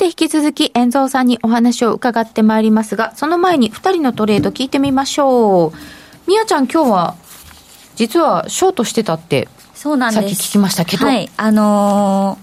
[0.00, 5.72] て引き続き、遠蔵さんにお話を伺ってまいりますが、その前に2人のトレード聞いてみましょう。
[6.26, 7.14] みやちゃん今日は、
[7.96, 10.20] 実はショートしてたって、そうなんです。
[10.22, 11.06] さっき聞きましたけど。
[11.06, 12.38] はい、あの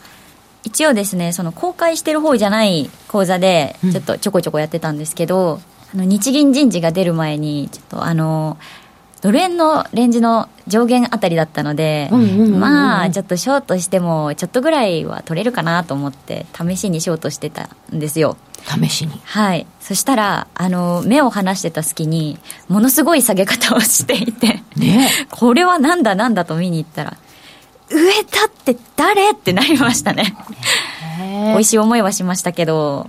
[0.64, 5.60] ー、一応ですね、その公開してる方じゃない講座で、ちょっとちょこちょこやってたんですけど、
[5.96, 8.87] うん、あの日銀人事が出る前に、ちょっとあのー
[9.22, 18.38] ドル円のレンジの上限あたりだったので、まあちょっとショートしてもちょっとぐらいは取れるかなと思って試しにショートしてたんですよ。
[18.68, 19.20] 試しに。
[19.24, 19.66] はい。
[19.80, 27.18] そしたらあの目を離してた隙にものすごい下げ方をしていて、ね、これはなんだなんだと見に行ったら
[27.90, 30.36] 上だって誰ってなりましたね。
[31.20, 33.08] 美味しい思いはしましたけど。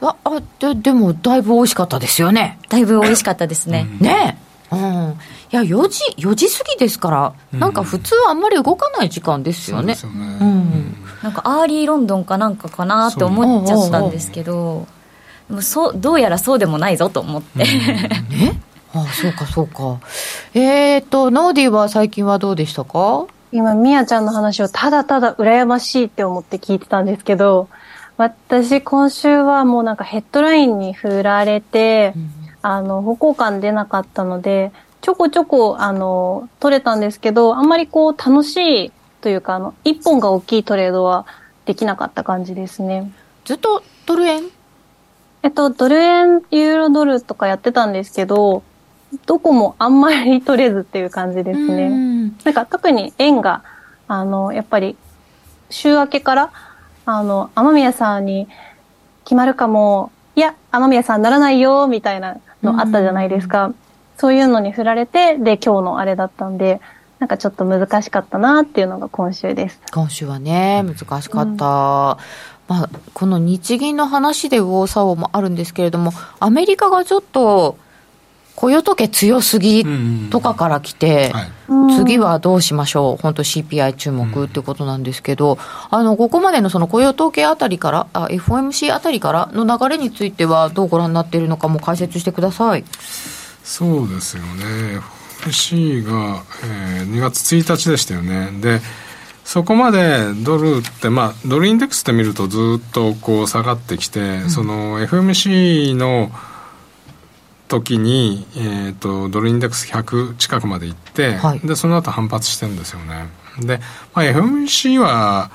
[0.00, 2.58] ああででもだいぶ美味しかったですよね。
[2.68, 4.38] だいぶ美味しかったですね、ね。
[4.70, 5.18] うん、
[5.52, 9.94] いや4時 ,4 時過ぎですから、うん、なんか普通あんまり動かない時間ですよね。
[10.02, 10.38] よね。
[10.40, 14.86] うん、なんかアーリーロンドンかなんかかなって思っちゃったんですけど、
[15.48, 15.62] もう。
[15.62, 17.58] そうどうやらそうでもないぞと思って。
[17.58, 18.60] ね？
[18.92, 20.00] ああそうかそうか。
[20.54, 23.26] えっ、ー、と、ノーディーは最近はどうでしたか？
[23.52, 27.68] 今、みやちゃんの話をただただ羨ましいって思って聞いてたんですけど、
[28.16, 32.30] 私今週はもうなんかヘッドラインに振られて、うん。
[32.62, 34.72] あの、方向感出なかったので、
[35.06, 41.26] ちょこちょこ、あの、取れたんですけど、あんまりこう、楽しいというか、あの、一本が大きいトレードは
[41.64, 43.12] できなかった感じですね。
[43.44, 44.42] ずっとドル円？
[45.44, 48.64] えっと、ドル円、ユーロドルとかやってたんですけど、
[49.26, 51.88] どこもあんまり取れずっていう感じですね。
[51.88, 53.62] んなんか特に円が、
[54.08, 54.96] あの、やっぱり、
[55.70, 56.50] 週明けから、
[57.04, 58.48] あの、雨宮さんに
[59.22, 63.72] 決まるかも、いや、雨宮さんならないよ、みたいなのあったじゃないですか。
[64.18, 66.80] そういうのに振られて、で、今日のあれだったんで、
[67.18, 69.80] なんかちょっと難しかったなっていうのが今週です。
[69.92, 71.44] 今週はね、難しかった。
[71.44, 72.18] うん、ま
[72.84, 77.78] あ、この日銀の話で右往左往もあるんですけれども、アメリカがちょっと、
[78.54, 79.84] 雇用統計強すぎ
[80.30, 81.32] とかから来て、
[81.98, 85.58] 次はどうしましょう、本当 CPI 注目ってことなんですけど、
[85.90, 92.84] あの、ここまでのその雇用統計あたりから、あ FOMC あたりからの流れについては、どうご覧になっているのかも解説してください。
[93.66, 95.00] そうですよね。
[95.42, 98.50] FOMC が、えー、2月1日でしたよね。
[98.60, 98.80] で、
[99.44, 106.30] そこまでドルって、まあ、ドルインデックスで見るとずっとこう下がってきて、うん、その FMC の
[107.68, 113.28] 時に、えーと、ドルインデックス100近くまで行って、はい、でその後反発してるんですよね。
[113.60, 113.80] で、
[114.14, 115.50] まあ、FMC は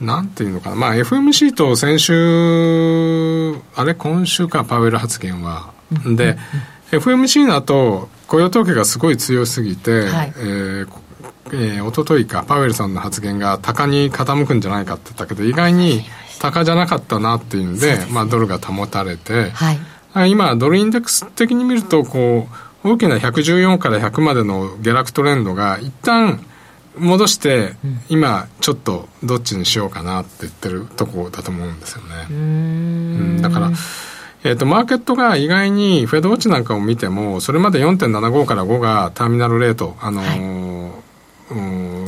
[0.00, 5.72] なんていうのかな、まあ、FMC と先週あれ今週かパウエル発言は、
[6.16, 6.36] で、
[6.90, 10.88] FMC の後雇用統計がすごい強すぎて、はい、えー
[11.52, 16.02] えー、一昨日かパウエルさんの発言が高に傾くんじゃないかって言ったけど意外に
[16.40, 19.72] 高じゃなかったなっていうんで、まあ、ドルが保たれて、は
[20.26, 22.48] い、今、ドルインデックス的に見ると、こ
[22.82, 26.44] う、大きな114から100までの下落トレンドが、一旦
[26.96, 27.74] 戻して、
[28.08, 32.26] 今、ちょっとどっちにしようかなって言ってるとこだと思うんですよね。
[32.30, 33.70] うん、だから、
[34.42, 41.10] えっ、ー、と、マーケットが意外にフェドウォッチなんかを見ても、それまで4.75から5がターミナルレート、あのーはい。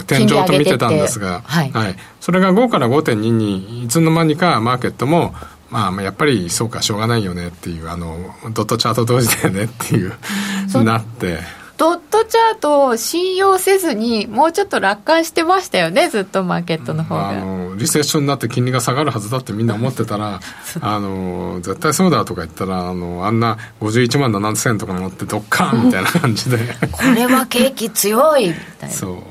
[0.07, 5.35] 天井と見てたんですが、はい、はい、それが5から5.2にいつの間にかマーケットも
[5.73, 8.19] まあ、やっぱりそうかしょうがないよねっていうあの
[8.53, 10.13] ドットチャート同時だよねっていう
[10.85, 11.39] なって。
[11.79, 20.41] ドットチャートを信用せずにもうちょっと楽観してましたよねずっとマーケットの方が、あのリセッションになって金利が下がるはずだってみんな思ってたら
[20.81, 26.59] あの絶対そうだとか言ったらあのあんな51万7千とか持ってドッカンみたいな感じで。
[26.91, 28.95] これは景気強いみたいな。
[28.95, 29.23] そ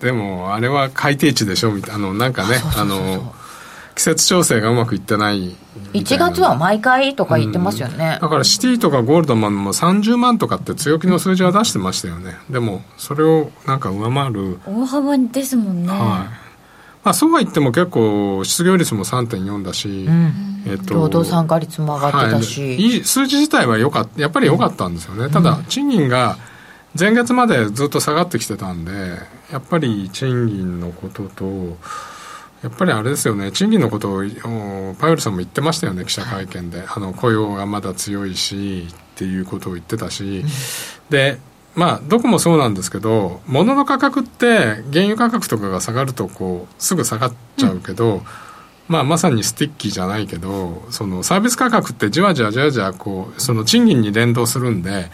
[0.00, 0.04] う。
[0.04, 1.96] でもあれは改定値でしょみたいな。
[1.96, 3.34] あのなんかねあの
[3.94, 5.56] 季節調整がうまくいってない。
[5.94, 12.36] 1月は毎回とか言ってますよね、うん、だからシティとかゴールドマンも30万とかって強気の数字は出してましたよね。
[12.50, 14.58] でもそれをなんか上回る。
[14.66, 16.43] 大幅ですもんね、はい
[17.04, 26.38] まあ、そうは言っても結構失業率も3.4だし、うん、えーと、労働参加率も上がってたし、はい、数字自体はよかやっぱり良かったんですよね、うん、ただ賃金が
[26.98, 28.92] 前月までずっと下がってきてたんで
[29.52, 31.76] やっぱり賃金のことと
[32.62, 34.24] やっぱりあれですよね、賃金のことを
[34.98, 40.46] パウエルさんも言ってましたよね、記者会見で、あの雇用がまだ強いしっていうことを言ってたし、
[41.10, 41.38] で
[41.74, 48.22] まあ、どこもそうなんですけど、物の価格って、原油価格とかが下がるとこう、すぐ下がっちゃうけど、うん、
[48.88, 55.10] まあ、まさに sticky じゃないけど、そのサービス価格ってじわじわじわじわこう、その賃金に連動するんで、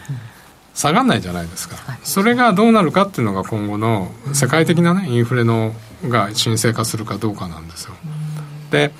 [0.73, 5.73] 下がらないじゃないですか、それがどうなるかっていうのが今後の世界的なね、インフレの
[6.07, 7.93] が沈静化するかどうかなんですよ。
[8.69, 8.91] で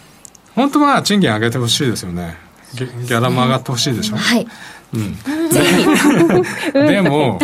[0.55, 2.37] 本当は賃金上げてほしいですよね。
[2.73, 4.47] ギャラも上がってほしいでしょ、はい
[4.93, 5.15] うん、
[6.73, 7.39] でも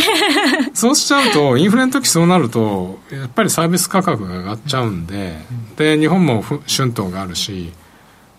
[0.73, 5.37] そうしちゃうとインフレの時そうなるとやっぱりサービス価格が上がっちゃうんで
[5.77, 6.59] で日本も春
[6.91, 7.71] 闘があるし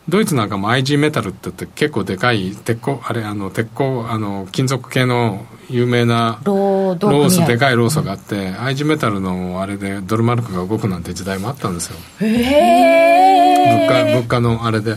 [0.09, 11.97] ドイツなんかも IG メタルって言って結構でかい鉄鋼あれあの鉄鋼あの金属系の有名なロースでかいローソがあって、愛知メタルのあれでドルマルクが動くなんて時代もあったんですよ。
[12.21, 14.97] へえ物価物価のあれで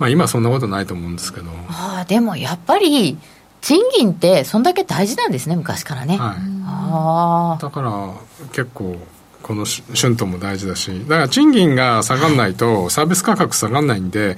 [0.00, 1.50] まあ今そんなことないと思うんですけど。
[1.68, 3.18] ああでもやっぱり
[3.60, 8.14] 賃金ってそんだけ大事なんですね昔からね、はい、あだから
[8.52, 8.96] 結構
[9.42, 10.90] この春闘も大事だし。
[11.08, 14.36] だから賃金が下がらないとサービス価格下がらないんで、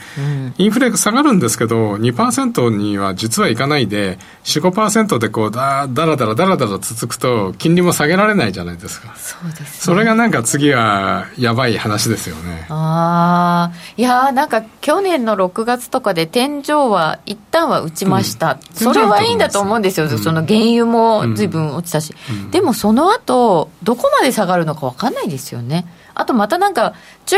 [0.59, 9.15] インフレが下がるんですけど2%には実はいかないで45%でこうだだらだらだらだら続くと金利も下げられないじゃないですか。
[9.17, 12.67] そうです、ね、それがなんか次はやばい話ですよね。
[12.69, 25.85] ああいやなんか去年の6月とかで天井は一旦は打ちました、うん、それはいいんだと思うんですよ、うん、その原油も随分落ちたし、うん、でもその後どこまで下がるのか分かんないですよね。
[26.15, 26.95] あとまたなんか、
[27.27, 27.37] 中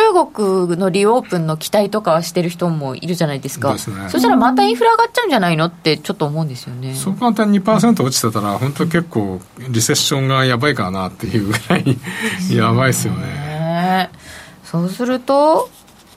[0.66, 6.94] 国のリオープンの期待とかしてる人もいるじゃないですか、すね、そしたらまたインフレ上がっちゃうんじゃないのってちょっと思うんですよね。
[6.94, 11.98] そう簡単に2%落ちてたら、本当結構、リセッションがやばいかなっていうぐらい
[12.55, 14.11] やばいですよね。
[14.64, 15.70] そうすると、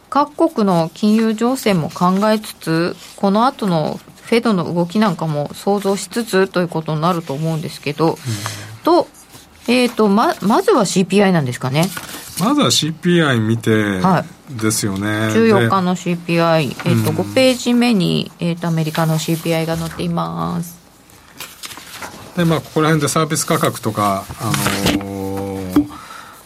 [0.09, 8.17] 各国の金融情勢も考えつつ、この後のフェドの動きなんかも想像しつつということになると思うんですけど、うん、
[8.83, 9.07] と
[9.67, 11.85] えーと、ままずは CPI なんですかね。
[12.39, 13.99] まずは CPI 見て
[14.49, 20.77] ですよね、はい、14日の CPI、えーと、5ページ目に、えーと、アメリカの CPI が載っています。
[22.35, 24.45] でまあ、ここら辺でサービス価格とか、あ
[24.97, 25.87] のー、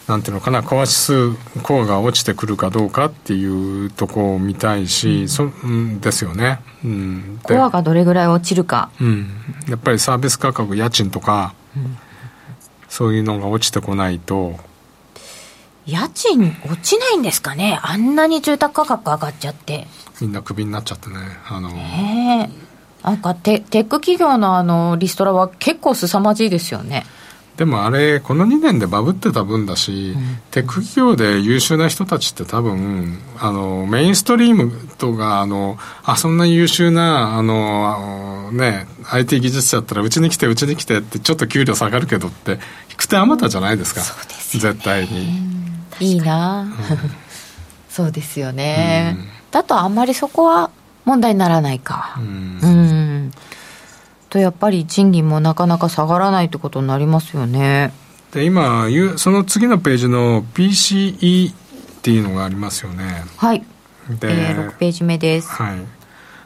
[0.08, 9.28] なんていうのかな、コア指数、コアが落ちてくるかどうかっていうとこを見たいし、うん、そうんですよね、うん、コアがどれぐらい落ちるか、うん、
[9.68, 11.98] やっぱりサービス価格、家賃とか、うん
[12.92, 14.56] そういうのが落ちてこないと。
[15.86, 17.80] 家賃落ちないんですかね？
[17.82, 19.86] あんなに住宅価格上がっちゃって。
[20.20, 21.16] みんなクビになっちゃってね。
[21.48, 22.50] あのえ。
[23.02, 27.06] なんかテテック企業のあのリストラは結構凄まじいですよね
[27.56, 42.52] でもあれこの2年でバブってた分だし、うん、テック企業で優秀な人たちって多分あのメインストリームとかあのあそんな優秀なあのね IT 技術者だったらうちに来てうちに来てってちょっと給料下がるけどって
[42.90, 45.52] 引く手あまたじゃないですか、うん、すね、絶対に。
[46.00, 46.72] いいな、うん、
[47.90, 49.16] そうですよね、
[49.50, 50.70] だとあんまりそこは
[51.04, 52.16] 問題にならないか。
[52.18, 52.58] うん
[54.32, 57.92] とやっぱり賃金もなかなか下がらないってことになりますよね。
[58.32, 61.54] で今その次のページの PCE っ
[62.00, 63.24] ていうのがありますよね。
[63.36, 63.60] はい。
[64.08, 65.50] で、えー、6ページ目です。
[65.50, 65.76] はい。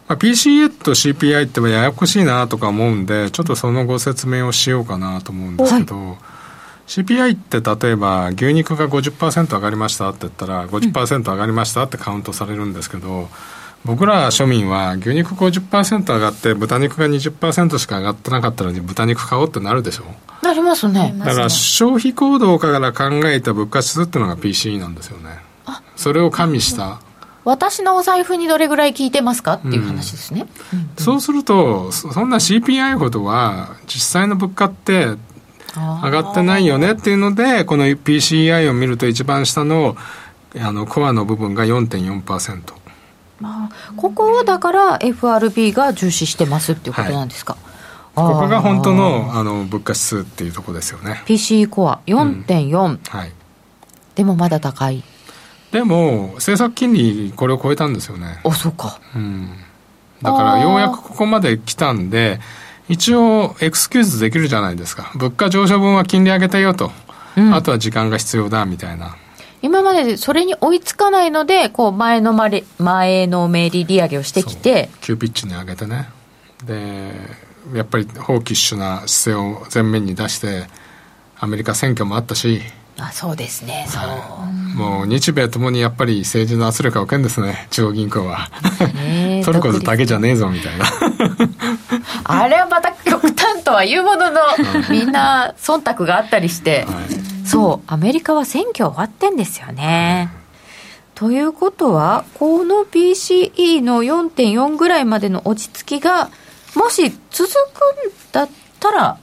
[0.08, 6.16] まあ、PCA と CPI ってややこしいなとか思うんでちょっとそのご説明をしようかなと思うんですけど、はい、
[6.86, 13.26] CPI って例えば牛肉が50%上がりましたって言ったら50%上がりましたってカウントされるんですけど、うん
[13.84, 20.04] 僕ら庶民は牛肉50%上がって豚肉が20%しか上がってなかったのに豚肉買おうってなるでしょ？
[20.42, 21.14] なりますね。
[21.18, 25.38] だから消費行動から考えた物価指数っていうのが PCE なんですよね。
[25.94, 27.00] それを加味した。
[27.44, 29.54] 私のお財布にどれぐらい効いてますか？
[29.54, 35.10] っていう話ですね、うん、そうするとそんな CPI ほどは実際の物価って
[35.76, 39.96] 上がってないよねっていうのでこの PCI を見ると一番下の
[40.58, 42.62] あのコアの部分が4.4%
[43.40, 47.56] まあ、ここはだから FRB が重視してますっていうことなんですか、
[48.14, 48.32] はい。
[48.32, 51.22] ここが本当のあの物価指数っていうところですよね。
[51.26, 53.32] PC コア4.4、うん、はい。
[54.14, 55.02] でもまだ高い。
[55.70, 58.40] でも政策金利これを超えたんですよね。
[58.44, 58.98] あそうか。
[59.14, 59.50] うん。
[60.22, 62.40] だからようやくここまで来たんで
[62.88, 65.12] 一応エクスキューズできるじゃないですか。
[65.14, 66.90] 物価上昇分は金利上げたよと、
[67.36, 69.16] うん、あとは時間が必要だみたいな
[69.66, 76.08] 今までそれに追いつかないのでこう前のまれ前のめり利上げをしてきて急ピッチに上げてね。
[76.64, 77.12] で
[77.74, 80.68] やっぱり放棄主な姿勢を前面に出して
[81.36, 82.60] アメリカ選挙もあったし。
[82.98, 88.48] あそうですねそう、はい、もう日米ともにやっぱり政治の圧力を受けるんですね中央銀行は、
[89.04, 90.86] えー、 トルコだけじゃねえぞみたいな。
[92.24, 94.40] あれはまた極端とは言うものの
[94.88, 100.30] みんな忖度があったりして、はい、そうアメリカは選挙終わってんですよね、
[101.14, 106.30] ということはこの PCE の4.4ぐらいまでの落ち着きが
[106.74, 109.18] もし続くんだったら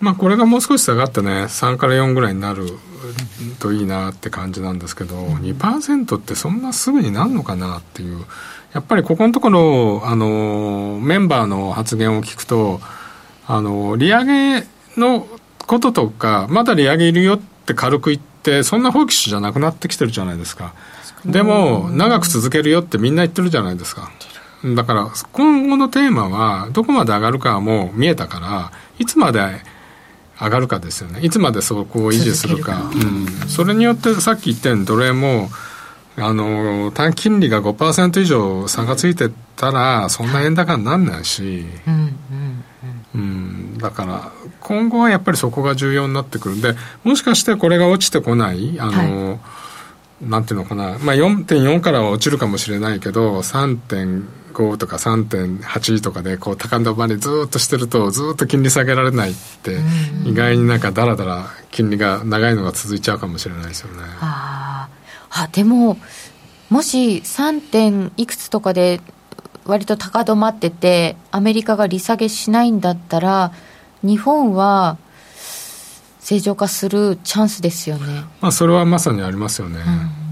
[0.00, 2.66] まあこれがもう少し下がってね3から4ぐらいになる
[3.58, 8.24] といいなって感じなんですけど、2%ってそんなすぐになるのかなっていう。
[8.72, 12.80] やっぱりここのところあのメンバーの発言を聞くと
[13.46, 14.66] あの利上げ
[14.96, 15.28] の
[15.66, 20.74] こととかまだ利上げいるよって軽く言ってそんな放棄手じゃなくなってきてるじゃないですか。
[21.24, 24.10] でも長く続けるよってみんな言ってるじゃないですか。
[24.64, 29.40] だから今後のテーマはどこまで上がるかはもう見えたからいつまで
[30.40, 31.20] 上がるかですよね。
[31.20, 32.90] いつまでそこを維持するか。
[32.94, 35.50] うん、それによってさっき言ったように奴隷も
[36.16, 42.64] あの短期金利が5%以上差がついてたらそんな円高になんないし、うん、うん、
[43.78, 49.38] だから今後はやっぱりそこが重要になってくるんでもしかしてこれが落ちてこないあの、は
[50.22, 59.80] い、なんていうのかな、まあ、4.4からは落ちるかもしれないけど3.5 5とか3.8とかでこう高止まりずっとしてるとずっと金利下げられないって
[60.24, 64.02] 意外になんかだらだら金利が長いのが続いちゃうかもしれないですよね。
[64.20, 64.88] あ
[65.30, 65.98] あでも
[66.70, 67.60] もし 3.
[67.60, 69.00] 点いくつとかで
[69.64, 73.52] 割と高止まっててアメリカが利下げしないんだったら
[74.02, 74.98] 日本は
[76.20, 78.24] 正常化するチャンスですよね。
[78.40, 79.80] まあそれはまさにありますよね。
[79.86, 80.23] うん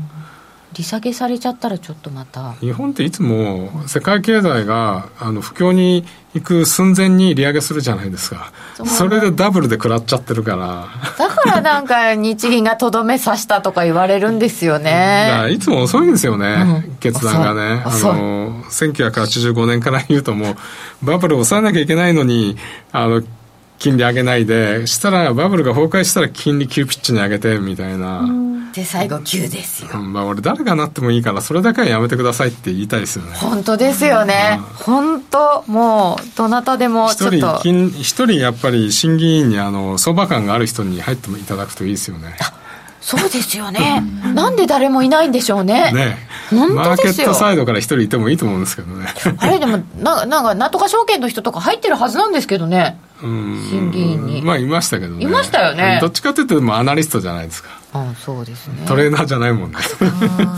[0.74, 2.52] 利下げされちゃったらちょっとまた。
[2.54, 6.04] 日本っていつも世界経済があの不況に
[6.34, 8.52] 行く寸前に利上げするじゃないですか。
[8.84, 10.88] それでダブルで食らっちゃってるから。
[11.18, 15.48] だからなんか日銀がとどめさしたとか言われるんですよね。
[15.50, 17.82] いつも遅いんですよね、うん、決断がね。
[17.84, 20.56] あの1985年から言うともう
[21.02, 22.56] バブルを抑えなきゃいけないのに
[22.92, 23.22] あの
[23.78, 42.34] 金利上げないでしたらバブルが崩壊したら金利急ピッチに上げてみたいな、うん、で最後急ですよ、うん、まあ俺誰がなってもいいからそれだけはやめてくださいって言いたいですよね本当ですよね、本当もうどなたでもちょっと一人やっぱり審議員にあの相場感がある人に入っていただくといいですよね
[43.02, 44.00] そうですよね。
[44.32, 45.92] なんで誰もいないんでしょうね。
[45.92, 46.16] ね
[46.50, 46.76] 本当ですよ。
[46.76, 49.06] マーケットサイドから一人いてもいいと思うんですけどね。
[49.38, 52.96] あれでも、ななんか、なんとか証券の人とか入ってるはずなんですけどね。
[53.22, 54.42] 審議員に。
[54.42, 55.24] まあ、いましたけどね。
[55.24, 55.98] いましたよね。
[56.00, 57.70] どっちかというと、もアナリストじゃないですか。
[57.94, 58.84] あそうですね。
[58.86, 59.78] トレーナーじゃないもんね。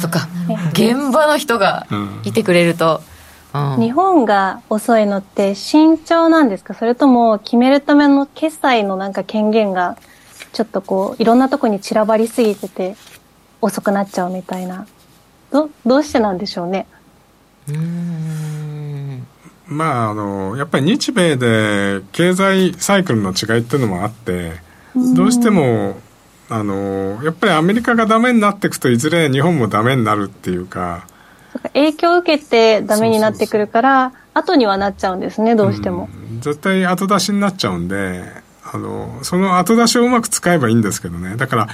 [0.01, 0.29] そっか。
[0.73, 1.87] 現場の人が
[2.25, 3.03] いてくれると。
[3.53, 6.75] うん、日本が遅いのって慎重なんですか？
[6.75, 9.97] それとも決めるための決済のなんか権限が
[10.53, 12.97] ちょっとこういろんなとこに散らばりすぎてて
[13.61, 14.89] 遅くなっちゃうみたいな
[15.53, 16.89] どどうしてなんでしょうね？
[17.69, 18.74] うん
[19.75, 24.53] まああのやっぱり日米で経済サイクルの違いっていうのもあって
[25.15, 25.97] どうしても
[26.49, 31.07] あのやっぱりアメリカがダメになっていくといずれ日本もダメになるっていうか
[31.73, 36.09] 影響を受けてダメになってくるから後にはなっちゃうんですねどうしても、
[36.41, 38.25] 絶対後出しになっちゃうんで
[38.65, 41.37] あのその後出しをうまく使えばいいんですけどね。
[41.37, 41.69] だから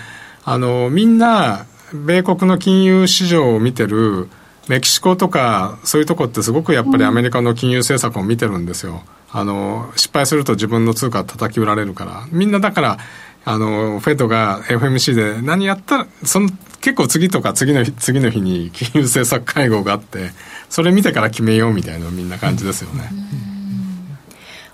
[0.45, 4.29] あのみんな米国の金融市場を見てる
[4.69, 9.03] メキシコとかそういうとこってすごくやっぱりアメリカの金融政策を見てるんですよ。
[9.33, 12.99] あの失敗すると自分の通貨叩き売られるからみんなだから
[13.45, 16.49] あのフェドが FMC で何やったらその
[16.81, 20.31] 結構次とか次の日次の日に金融政策会合があって
[20.69, 23.11] それ見てから決めようみたいなみんな感じですよね。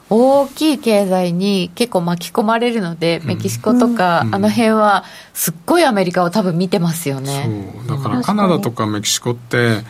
[0.09, 5.05] 大きい経済に結構巻き込まれるので、メキシコとか、あの辺は
[5.35, 7.75] すっごいアメリカを多分見てますよね。
[7.87, 7.97] そう。
[7.99, 9.83] だからカナダとかメキシコって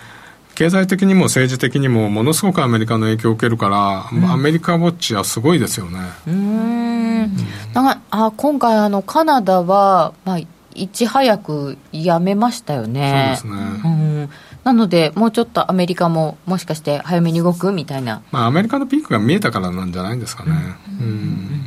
[0.55, 5.99] 経済的にも政治的にもものすごくアメリカの影響を受けるから、うん、アメリカウォッチはすごいですよね。
[6.27, 7.37] うん。
[7.75, 10.39] なんかあ今回あのカナダは、まあ、
[10.75, 13.37] いち早くやめましたよね。
[13.43, 14.16] そうですね、うんん、
[14.65, 20.53] なので、もうちょっとアメリカももしかして早めに動くみたいな、まあ、アメリカのピークが見えたからなんじゃないですかね、
[21.01, 21.67] うん。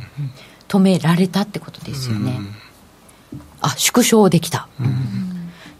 [0.68, 2.38] 止められたってことですよね、
[3.60, 4.68] あ縮小できた、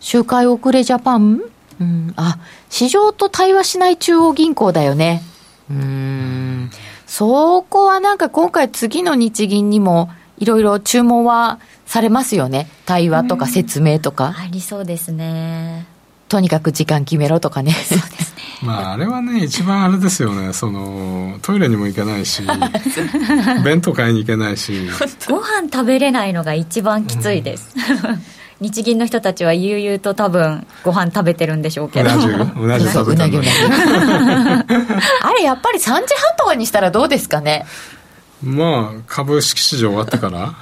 [0.00, 1.40] 周回遅れジャパン、
[1.80, 5.22] うん、あ市場と対話しない中央銀行だよね、
[5.70, 6.70] うん、
[7.06, 14.34] そこはなんか今回、次の日銀にもいろいろ注文はされますよね、対話とか説明とか。
[14.36, 15.86] ありそうですね。
[16.30, 17.72] とにかく時間決めろとかね。
[17.72, 18.42] そうですね。
[18.62, 22.42] まあ、あれはね、一番あれですよね、その、トイレにも行けないし、
[23.64, 24.88] 弁当買いに行けないし。
[25.28, 27.74] ご飯食べれないのが一番きついです。
[28.04, 28.22] うん
[28.60, 36.04] 日銀の人たちは悠々と多分ご飯食べてるんでしょうけどうなうなじ食べたの あれやっぱり3時半
[36.36, 37.64] とかにしたらどうですかね
[38.42, 40.54] まあ株式市場終わってから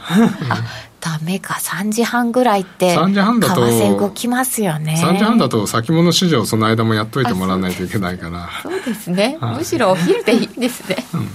[1.00, 1.54] ダメか。
[1.54, 5.00] 3時半ぐらいって3時半だと為替動きますよね。
[5.02, 8.48] 3時半だと先物市場その間もやっといてもらわないといけないから。
[8.62, 11.28] そうですね、むしろお昼でいいんですね、うん。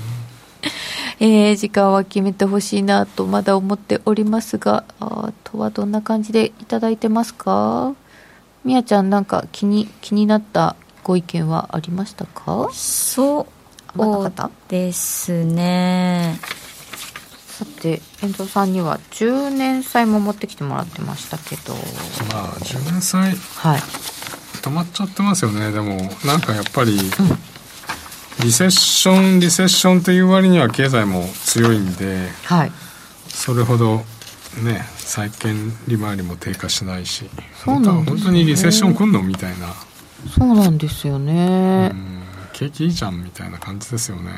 [1.20, 7.94] えー、時間は決めてほしいなとまだ思っておりますがあとはどんな感じでいただいてますか？
[8.66, 12.70] みやちゃんなんか気に気になったご意見はありましたか？
[12.74, 13.46] そう
[14.70, 16.40] ですね
[17.54, 21.76] さて遠藤さんには10年債も持ってきてもらってましたけど。
[22.34, 23.80] まあ10年債はい。
[24.64, 25.72] 止まっちゃってますよね。
[25.72, 27.04] でもなんかやっぱり、うん。
[28.44, 32.72] リセッションリセッションという割には経済も強いんで、はい、
[33.28, 33.98] それほど
[34.64, 37.30] ね債券利回りも低下しないし。
[37.64, 39.68] そうなん本当にリセッション来んのみたいな。
[40.36, 41.92] そうなんですよね。
[42.54, 44.32] 景気いいじゃんみたいな感じですよね。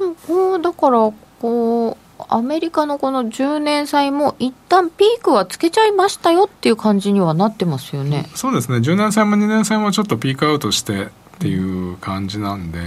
[0.00, 8.28] うだからこうアメリカのこの10年債も一旦ピークはつけちゃいましたよっていう感じにはなってますよね。
[8.34, 8.78] そうですね。
[8.78, 11.08] 10年債も2年債もちょっとピークアウトしてっ
[11.40, 12.78] ていう感じなんで、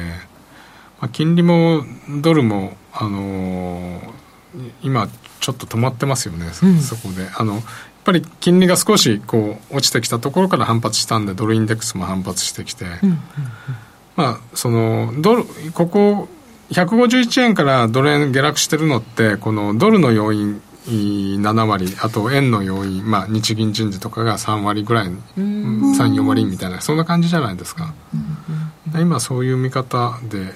[1.01, 1.83] まあ、金利も
[2.21, 5.07] ドルも、あのー、今
[5.39, 7.27] ちょっと止まってますよね、うん、そこで。
[7.35, 7.63] あのやっ
[8.05, 13.17] ぱり金利が少しこう落ちてきたところから反発したんでドルインデックスも反発してきて、うんうんうん、
[14.15, 16.29] まあそのドルここ
[16.71, 27.93] 151円からドル円下落してるのってこのドルの要因7割あと円の要因、まあ、日銀人事とかが3割ぐらい34割みたいなそんな感じじゃないですか、
[28.95, 30.53] 今そういう見方で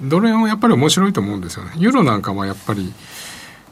[0.00, 1.72] ドル円はやっぱり面白いと思うんですよね。
[1.76, 2.92] ユーロなんかはやっぱり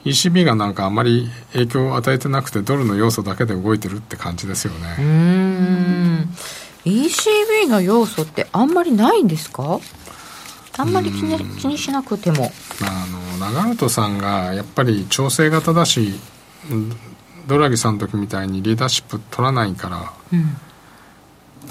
[0.04, 4.96] ECB がなんかあまり影響を与えてなくてドルの要素だけで動いてるって感じですよね。
[5.00, 6.34] うん。
[6.84, 9.80] ECB の要素ってあんまりないんですか？
[10.78, 12.50] あんまり気に気にしなくても。
[12.82, 13.06] あ
[13.38, 16.14] のラガルトさんがやっぱり調整型だし
[17.46, 20.56] ドラギさんの時みたいにリーダーシップ取らないから、うん、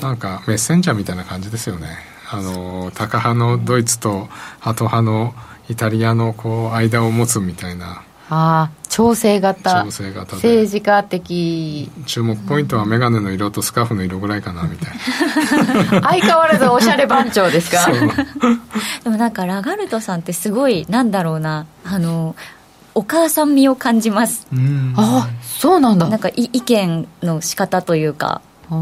[0.01, 1.97] なんかメッセンジャーみたいな感じですよね。
[2.29, 4.27] あのタカ派のドイツと
[4.59, 5.35] ハト派の
[5.69, 9.83] イタリアのこう間を持つみたいなああ調整型。
[9.83, 11.89] 調整型政治家的。
[12.05, 14.93] 注目ポイントは眼鏡の色とスカーフの色ぐらいかなみたい
[16.01, 16.01] な。
[16.09, 17.85] 相変わらずおしゃれ番長ですか？
[19.03, 21.65] でもなんかラガルトさんってすごいなんだろうな。
[21.85, 22.35] あの
[22.95, 24.47] お母さん味を感じます。
[24.95, 26.07] ああそうなんだ。
[26.07, 28.41] なんか意見の仕方というか。
[28.71, 28.77] な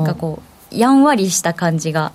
[0.00, 2.12] んかこうやんわりした感じが。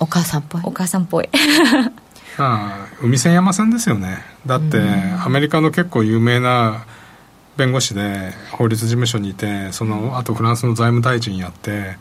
[0.00, 0.60] お母さんっぽい。
[0.64, 1.28] お母さんっぽい。
[2.40, 4.80] ああ海線山線ですよねだって
[5.24, 6.86] アメリカの結構有名な
[7.56, 11.96] 弁護士で法律事務所にいてそのあとフランスの財務大臣やって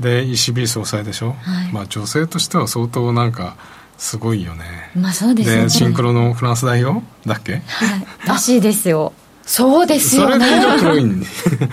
[0.00, 3.56] で ECB 総裁でしょ、はい、まあ女性としては相当なんか
[3.96, 4.64] すごいよね。
[4.94, 5.62] まあそうですね。
[5.62, 7.62] でシンクロのフランス代表だっけ、はい、
[8.26, 9.14] らしいですよ。
[9.42, 10.46] そうですよね。
[10.78, 11.22] 黒いん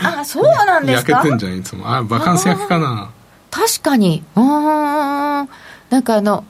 [0.03, 1.11] あそうなんですか？
[1.13, 1.91] 焼けてんじゃんいつも。
[1.93, 3.09] あバカンス焼きかな。
[3.49, 4.23] 確かに。
[4.35, 5.47] うんな
[5.99, 6.43] んかあのと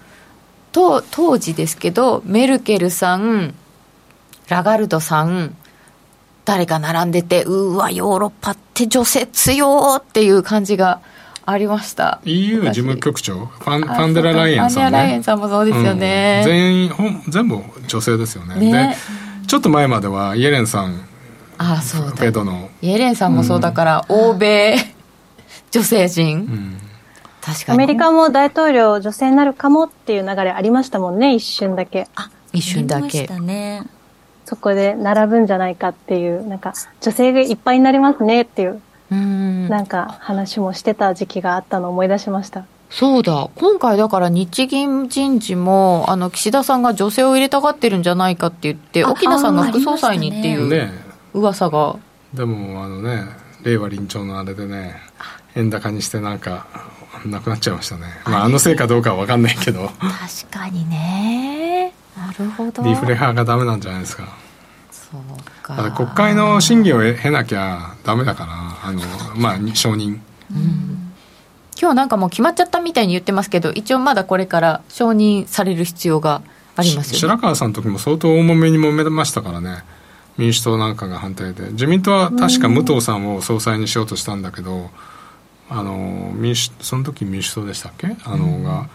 [0.74, 3.54] 当時ですけどメルケルさん
[4.50, 5.56] ラガルドさん
[6.46, 11.00] 誰か並んでてうわヨーロッパって女性強っていう感じが
[11.46, 12.22] ありました。
[12.26, 13.46] EU 事務局長？
[13.46, 16.92] ファンファンデラ・ライエンさん、ね、ファンデラ・ライエンさんもそうですよね、うん、全員
[17.30, 17.58] 全部
[17.88, 18.56] 女性ですよね。
[18.56, 18.98] ね。
[19.42, 21.06] でちょっと前まではイエレンさん
[21.58, 22.70] あそうフェドの。
[22.82, 24.76] イエレンさんもそうだから、うん、欧米
[25.72, 26.78] 女性陣、うん。
[27.68, 32.08] アメリカも大統領女性になるかもっていう流れありましたもんね、一瞬だけ。
[32.16, 33.28] あ、一瞬だけ。
[33.28, 33.84] ね。
[34.46, 38.82] そこで並ぶんじゃないかっていう、なんか、女性がいっぱいになりますねっていう、
[39.12, 42.66] うんなんか話もしてた時期があったのを思い出しました。
[42.90, 43.50] そうだ。
[43.56, 50.92] 今回だから日銀人事も、あの、岸田さんが女性を入れたがってるんじゃないかって言って、沖縄さんが副総裁にっていう
[51.34, 51.98] 噂が。
[52.34, 53.24] でも、あのね、
[53.64, 54.96] 令和臨調のあれでね、
[55.56, 56.68] 円高にしてなんか
[57.30, 58.08] なくなっちゃいましたね。
[58.26, 59.90] まああのせいかどうかは分かんないけど。
[60.00, 61.94] 確かにね。
[62.18, 62.84] なるほど。
[62.84, 64.28] リフレ派がダメなんじゃないですか。
[64.92, 65.92] そうか。
[65.92, 69.02] 国会の審議を経なきゃダメだからあの
[69.36, 70.20] まあ承認、
[70.52, 71.14] うん。
[71.80, 76.42] 今日なんかもう決まっちゃったみたいに言ってますけど一応まだこれから承認される必要が
[76.76, 79.84] ありますよ、ね、白川さんの時も相当大揉めに揉めましたからね。
[80.38, 81.70] 民主党なんかが反対で。
[81.72, 84.90] 自民党は確か武藤さんを総裁にしようとしたんだけど
[85.76, 88.16] あの民主その時民主党でしたっけ？
[88.26, 88.88] あの、が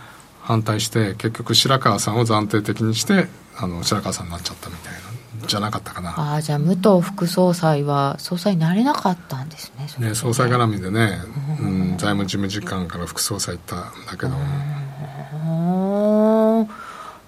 [0.43, 3.27] 反対して結局白川さんを暫定的にして
[3.57, 4.99] あの白川さんになっちゃったみたいな。
[5.47, 6.11] じゃなかったかな。
[6.19, 11.21] ああじゃあ武藤副総裁は総裁になれなかったんですねね総裁絡みでね、
[11.61, 14.31] うん、財務事務次官から副総裁行ったんだけど。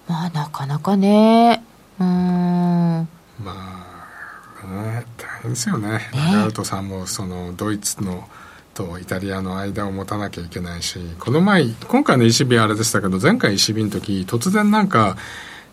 [0.07, 1.63] まあなかなかね。
[1.99, 2.05] うん。
[2.05, 3.07] ま
[3.47, 5.89] あね大変ですよね。
[5.89, 6.01] ね。
[6.33, 8.27] ラトさんもそのドイツの
[8.73, 15.17] とイタリアの間を持たなきゃいけないしこの前今回の ECB あれでしたけど前回 ECB の時突然なんか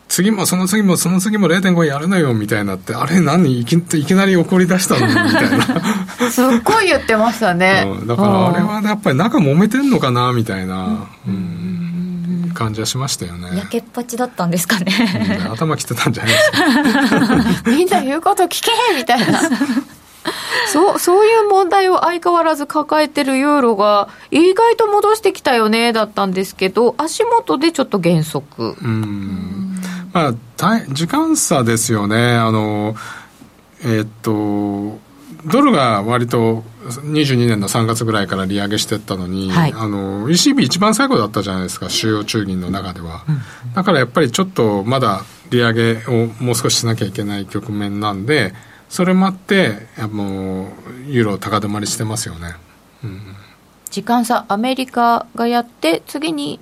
[0.09, 3.61] 次もその次もその次も0.5やるのよみたいになってあれ何？
[3.61, 5.07] いきいきなり怒り出したの？
[5.07, 6.31] みたいな。
[6.31, 10.33] すっごい言ってましたね、うん、だからあれはやっぱり仲揉めてんのかな？
[10.33, 13.57] みたいな、うん、うん、感じはしましたよね。
[13.57, 14.93] やけっぱちだったんですかね、
[15.45, 16.39] うん、頭きてたんじゃないで
[17.55, 17.71] すか。
[17.71, 19.41] みんな言うこと聞けみたいな
[20.73, 28.77] そうそういう問題を相変わらず抱えてるユーロが意外と戻してきたよねだったんですけど足元でちょっと減速。
[28.81, 29.77] うん。
[30.13, 32.35] まあ、時間差ですよね。
[32.35, 32.97] あの、
[33.83, 34.99] えー、っと、
[35.45, 48.53] ドルが割と22年の3月ぐらいから利上げしていったのに、はい、あの ECB 一番最後だったじゃないですか主要中銀の中では、うん、だからやっぱりちょっとまだ利上げをもう少ししなきゃいけない局面なんで
[48.89, 50.69] それもあってもう
[51.07, 52.55] ユーロ高止まりしてますよね、
[53.05, 53.21] うん、
[53.91, 56.61] 時間差アメリカがやって次に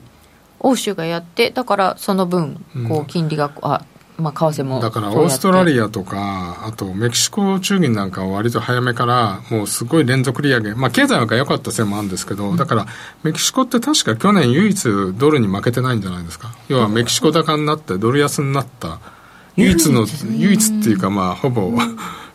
[0.61, 3.85] 欧州がやってだからその分こう金利が、うん、あ
[4.19, 12.87] まあ、為替もだからオーストラリアとかあとメキシコ中銀なんかは割と早めからもうすごい連続利上げ、まあ、経済が良かったせいもあるんですけど、だから
[13.23, 16.55] メキシコって確か去年唯一ドルに負けてないんじゃないですか。
[16.69, 19.01] 要はメキシコ高になってドル安になった
[19.57, 21.73] 唯一の唯一っていうかまあほぼ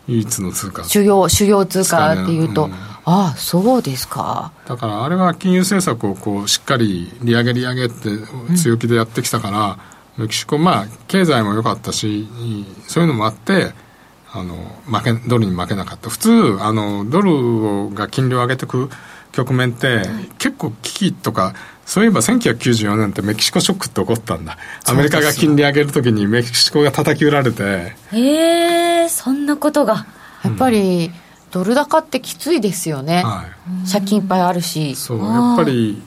[0.08, 0.84] 唯一の通貨。
[0.84, 2.72] 主要主要通貨っていうと、うん。
[3.04, 4.52] ああそうですか。
[4.66, 8.10] だからあれは金融政策をこうしっかり利上げ利上げって
[8.56, 9.78] 強気でやってきたから、
[10.18, 12.28] うん、メキシコまあ経済も良かったし
[12.86, 13.72] そういうのもあって
[14.32, 14.54] あの
[14.86, 16.10] 負けドルに負けなかった。
[16.10, 18.88] 普通あのドルが金利を上げていく
[19.32, 20.06] 局面って、はい、
[20.38, 21.54] 結構危機とか
[21.84, 24.56] そういえば1994年ってメキシコショックって起こったんだ。
[24.86, 27.94] アメリカが金利上げるときにメキシコが叩き売られて。
[28.12, 30.06] へえそんなことが。
[30.44, 31.22] やっぱり、うん
[31.52, 33.44] ドル高ってきついですよね、は
[33.86, 34.96] い、借金いっぱいあるし。
[34.96, 36.02] そうやっぱり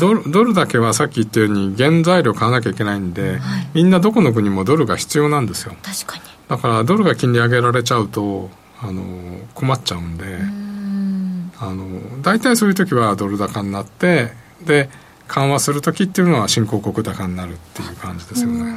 [0.00, 5.76] ドルドルだけはさっき言ったように原材料買わなきゃいけないんで、はい、みんなどこの国もドルが必要なんですよ。
[5.82, 6.22] 確かに。
[6.48, 8.48] だからドルが金利上げられちゃうと
[8.80, 9.02] あの
[9.52, 10.38] 困っちゃうんで。
[11.58, 11.86] あの
[12.20, 14.32] 大体そういう時はドル高になって
[14.66, 14.90] で
[15.28, 18.76] 緩和する時っていうのは新興国高になるっていう感じですよね。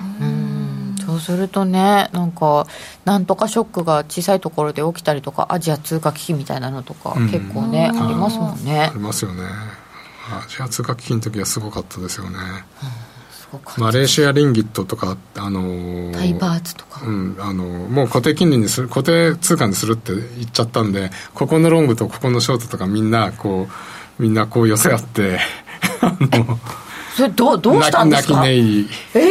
[1.05, 2.67] そうするとねなんか
[3.03, 8.89] なんとかショックが小さいところで起きたりとかアジア通貨危機みたいなのとか、結構ねありますもんね。
[8.91, 9.43] ありますよね。
[10.31, 12.37] アジア通貨危機の時はすごかったですよね、
[13.77, 23.67] マレーシアリンギットとか、あのー、タイバーツとか、うん、あのー、もう固定金利にする固定通貨にするって言っちゃったんでここのロングとここのショートとかみんなこ
[24.19, 25.39] うみんなこう寄せ合って
[27.15, 28.35] それどどうしたんですか？
[28.35, 28.47] 泣
[28.87, 29.29] きええー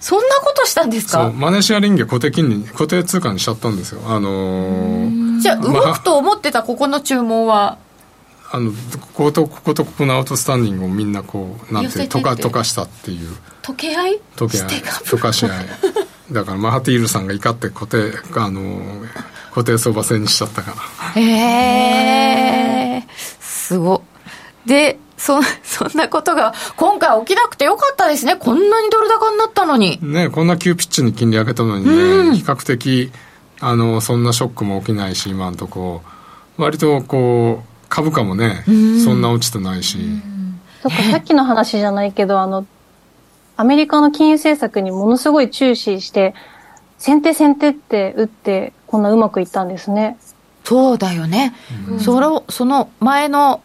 [0.00, 1.24] そんなことしたんですか？
[1.24, 4.00] そうマネーシアリンゲ固定金利固定通貨にしちゃったんですよ。
[4.06, 7.76] あのー、じゃあ動くと思ってたここの注文は、
[8.50, 13.36] あのこことこことここのアウトスタンディングをみんなこうなんて溶か溶かしたっていう。
[13.62, 14.20] 溶け合い？
[14.36, 14.68] 溶け合い。
[15.04, 15.50] 溶かし合い。
[16.32, 18.80] だからマハティールさんが怒って固定あの
[19.50, 20.72] 固定相場制にしちゃったか
[21.14, 21.20] ら。
[21.20, 23.06] へえ
[23.40, 24.02] すご
[24.64, 28.36] でそそんなことが今回起きなくてよかったですね。
[28.36, 29.98] こんなにドル高になったのに。
[30.02, 33.12] ねこんな急ピッチに金利上げたのにね、うん、比較的
[33.60, 36.02] あのそんなショックも起きないし今のとこ。
[36.56, 39.98] 割とこう株価もね、うん、そんな落ちてないし、
[40.82, 42.66] そっかさっきの話じゃないけどあの
[43.56, 46.34] アメリカの金融政策にものすごい注視して
[46.98, 50.18] 先手先手って打ってこんなうまくいったんですね。
[50.64, 51.54] そうだよね、
[51.88, 53.62] うん、そのその前の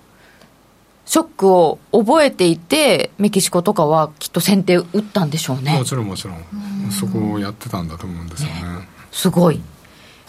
[1.05, 5.77] ショックを覚えていて、メキシコとかはきっと先手打ったんでしょうね。
[5.77, 8.61] もちろんもちろん、そこをやってたんだと思うんですよね。
[8.61, 9.61] ねすごい。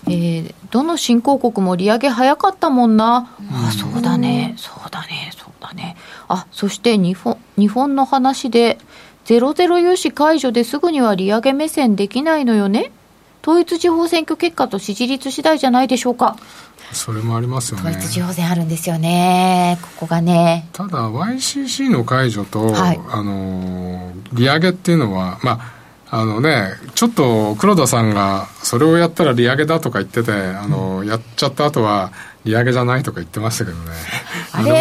[0.09, 4.55] えー、どの新興国も利上げ早かったもんな、あそうだだね。
[4.57, 5.33] そうだね。
[5.37, 5.97] そうだね。
[6.29, 8.79] あそして日本日本の話で
[9.25, 12.93] ゼロゼロ融資解除ですぐには利上げ目線できないのよね
[13.47, 16.37] 統一地方選挙結果と支持率次第じゃないでしょうか。
[16.93, 17.91] それもありますよね。
[17.91, 19.79] 統一地方選あるんですよね。
[19.81, 20.69] ここがね。
[20.73, 25.77] ただ YCC の解除と、はい、あの利上げっていうのはまあ
[26.09, 32.13] あのね、ちょっと黒田さんがそれをやったら利上げだとか言ってて、あの、うん、やっちゃった後は
[32.45, 33.93] 利上げじゃないとか言ってましたけどね。
[34.53, 34.73] あれ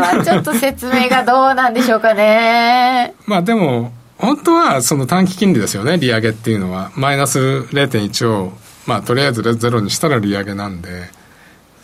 [0.00, 3.14] はちょっと説明がどうなんでしょうかね。
[3.26, 3.92] まあでも、
[4.24, 6.90] 本当はその短期金利ですよね、利上げっていうのは。
[6.96, 8.52] マイナス0.1を、
[8.86, 11.10] まあとりあえずゼロにしたら利上げなんで。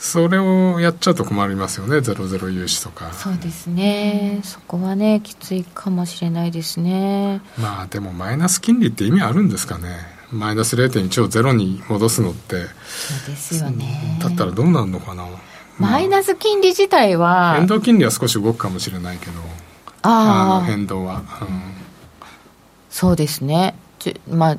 [0.01, 3.13] それをやっちゃうと困りますよねゼロゼロ融資とか。
[3.13, 7.43] そうですね、うん、そこはねきついかもしれないですね。
[7.59, 9.89] まあでもマイナス金利って意味あるんですかね。
[10.33, 12.57] マイナス0.1をゼロに戻すのって。
[12.57, 14.19] そうですよね。
[14.23, 15.27] だったらどうなるのかな、
[15.79, 19.33] マイナス金利自体は変動金利は少し動くかもしれないけど。
[20.03, 21.80] ああ変動は、うん、
[22.91, 23.75] そうですね。
[24.29, 24.57] まあ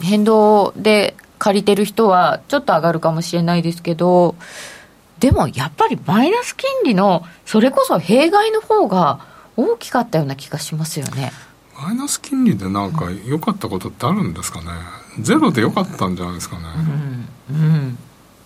[0.00, 4.34] 変動で借りてる人はちょっと上がるかもしれないですけど
[5.18, 9.20] でもやっぱりマイナス金利のそれこそ弊害の方が
[9.56, 11.32] 大きかったような気がしますよね。
[11.80, 14.66] マイナス金利でなんか良かったことってあるんですかね？
[15.20, 16.62] ゼロで良かったんじゃないですかね、
[17.50, 17.98] うん、うん、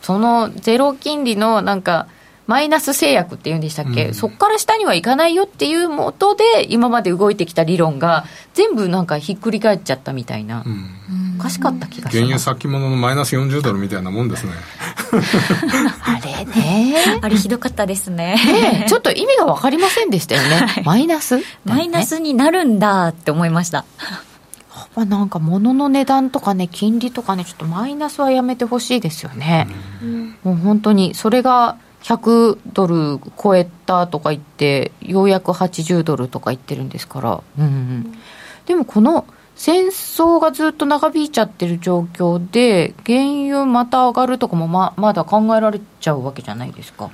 [0.03, 2.09] そのゼロ金利のなんか
[2.49, 8.25] マイナス制約っていうんでしたっけ、うん、そこから下にはいかないよっていうもとで今まで動いてきた理論が
[8.55, 12.17] 全部なんかひっくり返っちゃったみたいな、うん、おかしかった気がします。
[12.17, 14.53] 原油先物のマイナス40ドルみたいなもんですね。
[16.03, 17.19] あれね。
[17.21, 18.37] あれひどかったですね。
[18.47, 23.85] ねちょっと意味が分かりませんでしたよね、 はい、マイナス、マイナスになるんだって思いました。
[24.97, 29.69] まあ、なんか物の値段とかね金利とかねちょっとマイナスはやめてほしいですよね、
[30.03, 38.15] うん、もう本当にそれが100ドル超えたとか言ってようやく80ドルとか言ってるんですから、うん、うん、
[38.67, 39.27] でもこの
[39.59, 47.11] 戦争がずっと長引いちゃってる状況で原油また上がるとかもままだ考えられちゃうわけじゃないですか。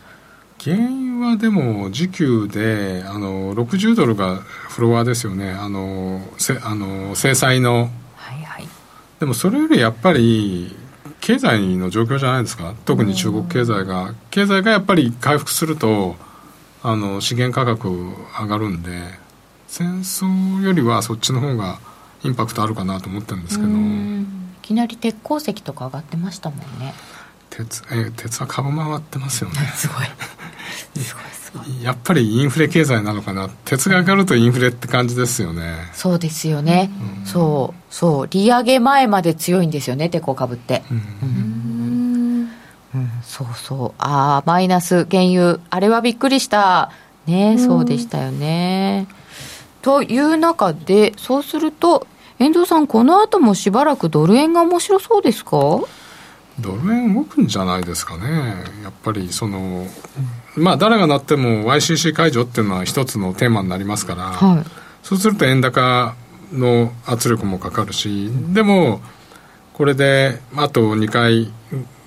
[0.62, 5.52] 原油はでも時給であの60ドルがフロアですよね。
[5.52, 8.68] あのせあの制裁の、はいはい、
[9.20, 10.76] でもそれよりやっぱり
[11.26, 12.74] 経済の状況じゃないですか？
[12.84, 14.12] 特に中国経済が。
[14.30, 16.16] 経済がやっぱり回復すると
[16.82, 17.88] あの資源価格
[18.38, 18.90] 上がるんで
[19.66, 21.78] 戦争よりはそっちの方が
[22.24, 23.70] インパクトあるかなと思ってるんですけど。
[23.70, 24.26] い
[24.66, 26.92] きなり鉄鉱石とか上がってましたもんね。
[27.48, 29.56] 鉄え鉄は株回ってますよね。
[29.76, 30.06] すごい。
[31.02, 31.24] すごい
[31.82, 33.48] やっぱりインフレ経済なのかな。
[33.64, 35.76] 鉄が上がるとインフレって感じですよね。
[35.92, 36.90] そうですよね、
[37.20, 38.26] うん、そうそう。
[38.28, 40.82] 利上げ前まで強いんですよね鉄鋼株って。
[40.90, 42.50] うん、
[42.94, 43.92] うん、そうそう。
[43.98, 45.60] ああマイナス原油。
[45.70, 46.90] あれはびっくりした。
[47.26, 49.06] ねそうでしたよね。
[49.80, 52.06] という中でそうすると
[52.38, 55.80] 遠藤さんこの後もしばらくドル円が面白そうですか？
[56.60, 58.26] ドル円動くんじゃないですかね。
[58.82, 59.86] やっぱりその、
[60.56, 64.64] まあ誰がなっても YCC 解除っていうのは一つのテーマになりますから、はい、
[65.02, 66.14] そうすると円高
[66.52, 69.00] の圧力もかかるしでも
[69.72, 71.52] これであと2回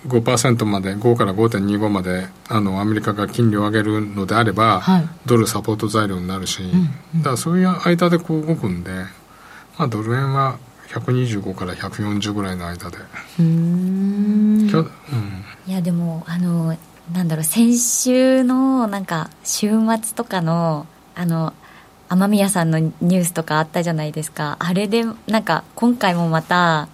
[0.08, 6.70] 5%まで5から5.25まであのアメリカが金利を上げるのであれば、はい、ドルサポート材料になるし、うん
[7.16, 8.92] うん、だからそういう間でこう動くんで、
[9.78, 12.98] まあ、ドル円は125から140ぐらいの間で。
[13.40, 14.70] うん、
[15.68, 16.78] いやでもあの
[17.14, 21.54] なんだろう先週のなんか週末とかのあの
[22.10, 24.56] 雨宮さんのニュースとかあったじゃないですか。
[24.60, 26.88] あれでなんか今回もまた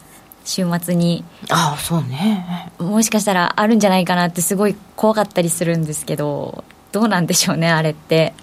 [0.44, 2.72] 週末にああそうね。
[2.80, 8.34] もしかしたらあるんじゃないかなってすごい怖かったりするんですけどどうなんでしょうねあれって。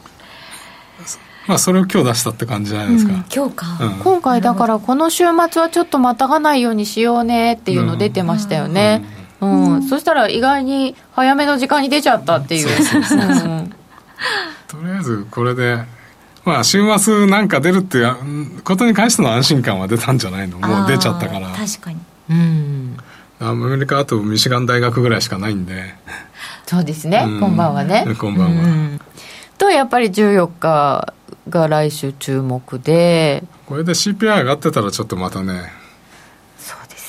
[1.47, 12.69] まあそれを今日出したって感じじゃないですか、うん、今日か、うん、今回だからこの週末はちょっとまたがないようにしようねっていうの出てましたよね、うん、うん、そしたら意外に早めの時間に出ちゃったっていう。
[14.69, 15.83] とりあえずこれで
[16.45, 20.59] まあ週末なんか出るっていうことに関しての安心感は出たんじゃないの？
[20.59, 21.49] もう出ちゃったから。
[21.49, 21.99] 確かに。
[22.31, 22.97] うん。
[23.41, 25.95] アメリカあとミシガン大学ぐらいしかないんで。
[26.67, 27.57] そうですね、こん。
[27.57, 28.07] ばんはね。
[28.19, 28.55] こんばん。
[28.55, 29.01] は、
[29.59, 31.15] とやっぱり14日
[31.49, 33.43] が来週注目で。
[33.67, 35.73] これで CPI 上がってたらちょっとまたね、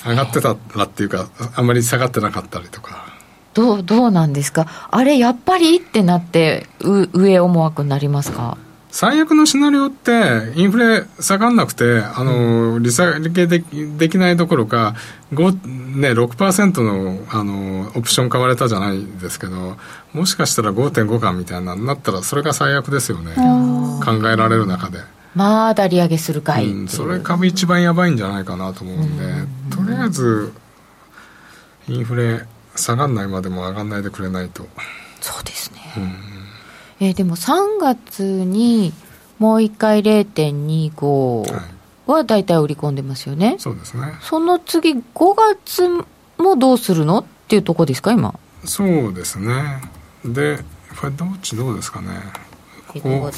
[0.05, 3.05] 上がってたらっていうかあんまり下がってなかったりとか。
[3.53, 4.65] どうどうなんですか？
[4.91, 8.57] あれやっぱりってなってう上思惑になりますか？
[8.91, 14.95] 最悪のシナリオってインフレ下がんなくてあの、利下げでできないどころか
[15.31, 15.37] ね、
[16.11, 19.77] 6%のあのオプション買われたじゃないですけど
[20.13, 23.33] もしかしたら5.5かみたいなになったらそれが最悪ですよね。
[24.03, 24.99] 考えられる中で
[25.35, 30.51] まだ利上げするかい、うん、それ株一番やばいんじゃないかなと思うんで、とりあえず
[31.87, 34.67] インフレ下がんないまでも上がんないでくれないと
[35.21, 36.31] そうですね、うん
[37.07, 38.93] えー、でも3月に
[39.39, 41.51] もう1回0.25
[42.05, 45.03] は大体売り込んでますよね、そうですねその次5
[45.35, 45.87] 月
[46.37, 49.81] もどうするのっていうとこですか今そうですね
[50.25, 50.59] で
[50.99, 52.09] これどっちどうですかね
[52.91, 53.31] ここここ。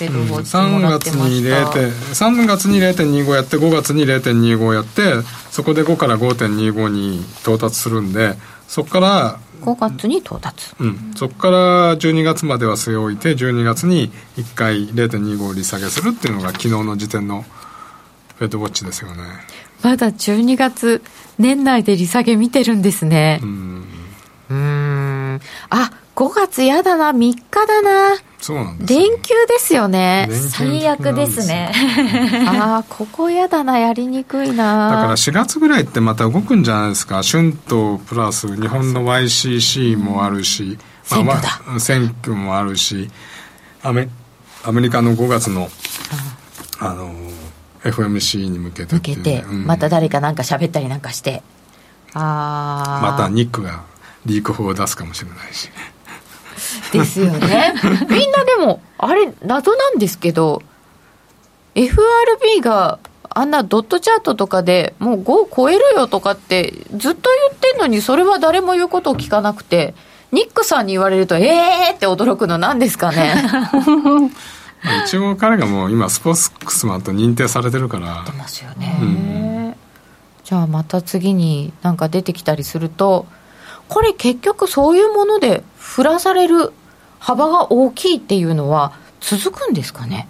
[0.00, 8.34] 3月に0.3月に0.25やって5月に0.25やってそこで5から5.25に到達するんで
[8.66, 17.44] そこから5月に到達、うん、そこから12月までは据え置いて12月に1回0.25利下げするっていうのが昨日の時点の
[18.36, 19.22] フェッドウォッチですよね。
[19.82, 21.02] まだ12月
[21.38, 23.40] 年内で利下げ見てるんですね。
[23.42, 23.84] うん。
[24.48, 25.40] うん。
[25.68, 25.90] あ
[26.20, 28.18] 5月やだな3日だな。
[28.38, 30.28] そうなんです連休ですよね。
[30.50, 31.72] 最悪ですね。
[32.46, 34.90] ああここやだなやりにくいな。
[34.90, 37.22] だから4月ぐらいってまた動くんじゃないですか。
[37.22, 43.10] 春闘プラス日本の YCC もあるし、選挙だ、選挙もあるし。
[43.82, 44.06] アメ
[44.62, 45.70] アメリカの5月の
[46.80, 47.14] あの
[47.82, 51.42] FMC に向けて向けて、うん、また誰かなんか喋ったりなんかして。
[52.12, 53.84] ああまたニックが
[54.26, 55.70] リーク法を出すかもしれないし
[56.92, 57.74] ですよね。
[58.08, 60.62] みんなでもあれ謎なんですけど
[61.74, 62.98] FRB が
[63.30, 69.94] あんなドットチャートとかでもう5超えるよとかってずっと言ってんのにそれは誰も言うことを聞かなくて
[70.32, 73.34] ニックさんに言われるとええーって驚くのなんですかね。
[75.04, 78.24] 一応彼がもう今スポークスマンと認定されてるから。
[78.26, 79.76] 出ますよね、うん、
[80.42, 83.26] じゃあまた次になんか出てきたりすると
[83.90, 86.72] これ結局そういうもので振らされる
[87.18, 90.28] 幅が大きいっていうのは続くんですかね？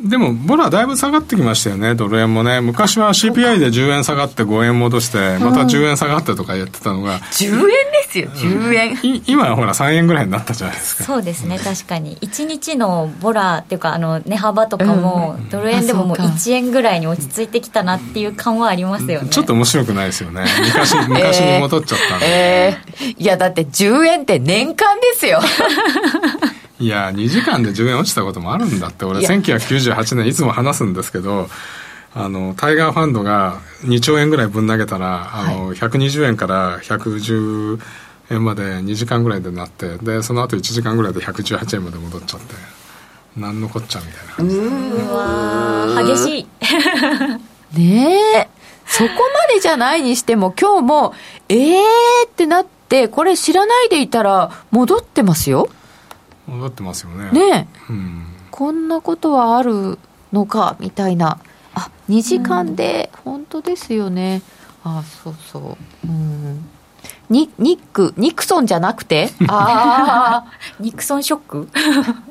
[0.00, 2.60] でも、ボラだいぶ下がってきましたよね、ドル円もね。
[2.60, 7.18] 昔は CPI で10円下がって5円戻して、また10円下がってとかやってたのが。
[7.18, 7.72] 10円で
[8.08, 9.22] すよ、10円。
[9.26, 11.04] 今はほら3円ぐらいになったじゃないですか。
[11.04, 12.16] そうですね、確かに。
[12.18, 19.28] 1日のボラっていうか、あの、値幅とかも、ドル円でももう1円ぐらいに落ち着いてきたなっていう感はありますよね。
[19.30, 20.44] ちょっと面白くないですよね。
[20.64, 22.26] 昔、 昔に戻っちゃったんで。
[22.28, 25.40] えー、いや、だって10円って年間ですよ。
[26.80, 31.48] いや2時間で10円落ちたこともあるんだって俺1998年いつも話すんですけど
[32.14, 37.80] あのタイガーファンドが2兆円ぐらいぶん投げたらあの、120円から110
[38.30, 42.54] 円まで2時間ぐらいでなってでその後1時間ぐらいで118円まで戻っちゃって
[43.36, 44.32] 何のこっちゃみたいな。
[44.34, 46.46] 感じうわ激しい。
[47.78, 48.48] ねえ。
[48.86, 51.14] そこまでじゃないにしても今日も
[51.48, 55.68] ええー、ってなってこれ知らないでいたら戻ってますよ
[56.48, 57.30] 戻ってますよね。
[57.30, 59.98] ね、うん、こんなことはある
[60.32, 61.38] のかみたいな。
[61.74, 64.42] あ2時間で、本当ですよね。
[64.84, 65.76] あそうそう。
[66.06, 66.68] うん。
[67.30, 69.30] ニニックニクソンじゃなくて？
[69.48, 71.68] ああ ニクソンショック？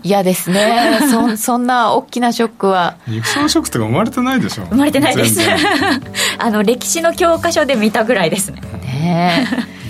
[0.04, 1.00] 嫌ですね。
[1.12, 2.96] そ そんな大きなショックは。
[3.08, 4.64] ニクソンショックとか生まれてないでしょ。
[4.66, 5.40] 生まれてないです。
[6.40, 8.62] あの歴史の教科書で見たぐらいですね。
[8.84, 9.48] ね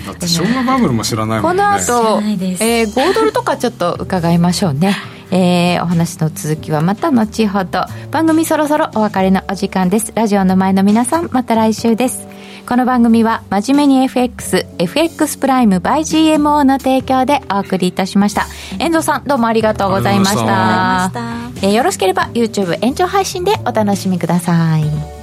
[0.08, 1.62] だって昭和バブルも知らないもんね。
[1.62, 4.96] この後、えー、5ドルとかちょっと伺いましょうね。
[5.30, 7.84] えー、お話の続きはまた後ほど。
[8.10, 10.12] 番組そろそろお別れのお時間です。
[10.14, 12.26] ラジオの前の皆さんまた来週です。
[12.66, 18.46] この番組は真面目に FXFX プライム by GMO の提供でお送りいたしました。
[18.78, 21.10] 遠藤さんどうもありがとうございました。
[21.56, 25.17] えー、よろしければ YouTube 延長配信でお楽しみください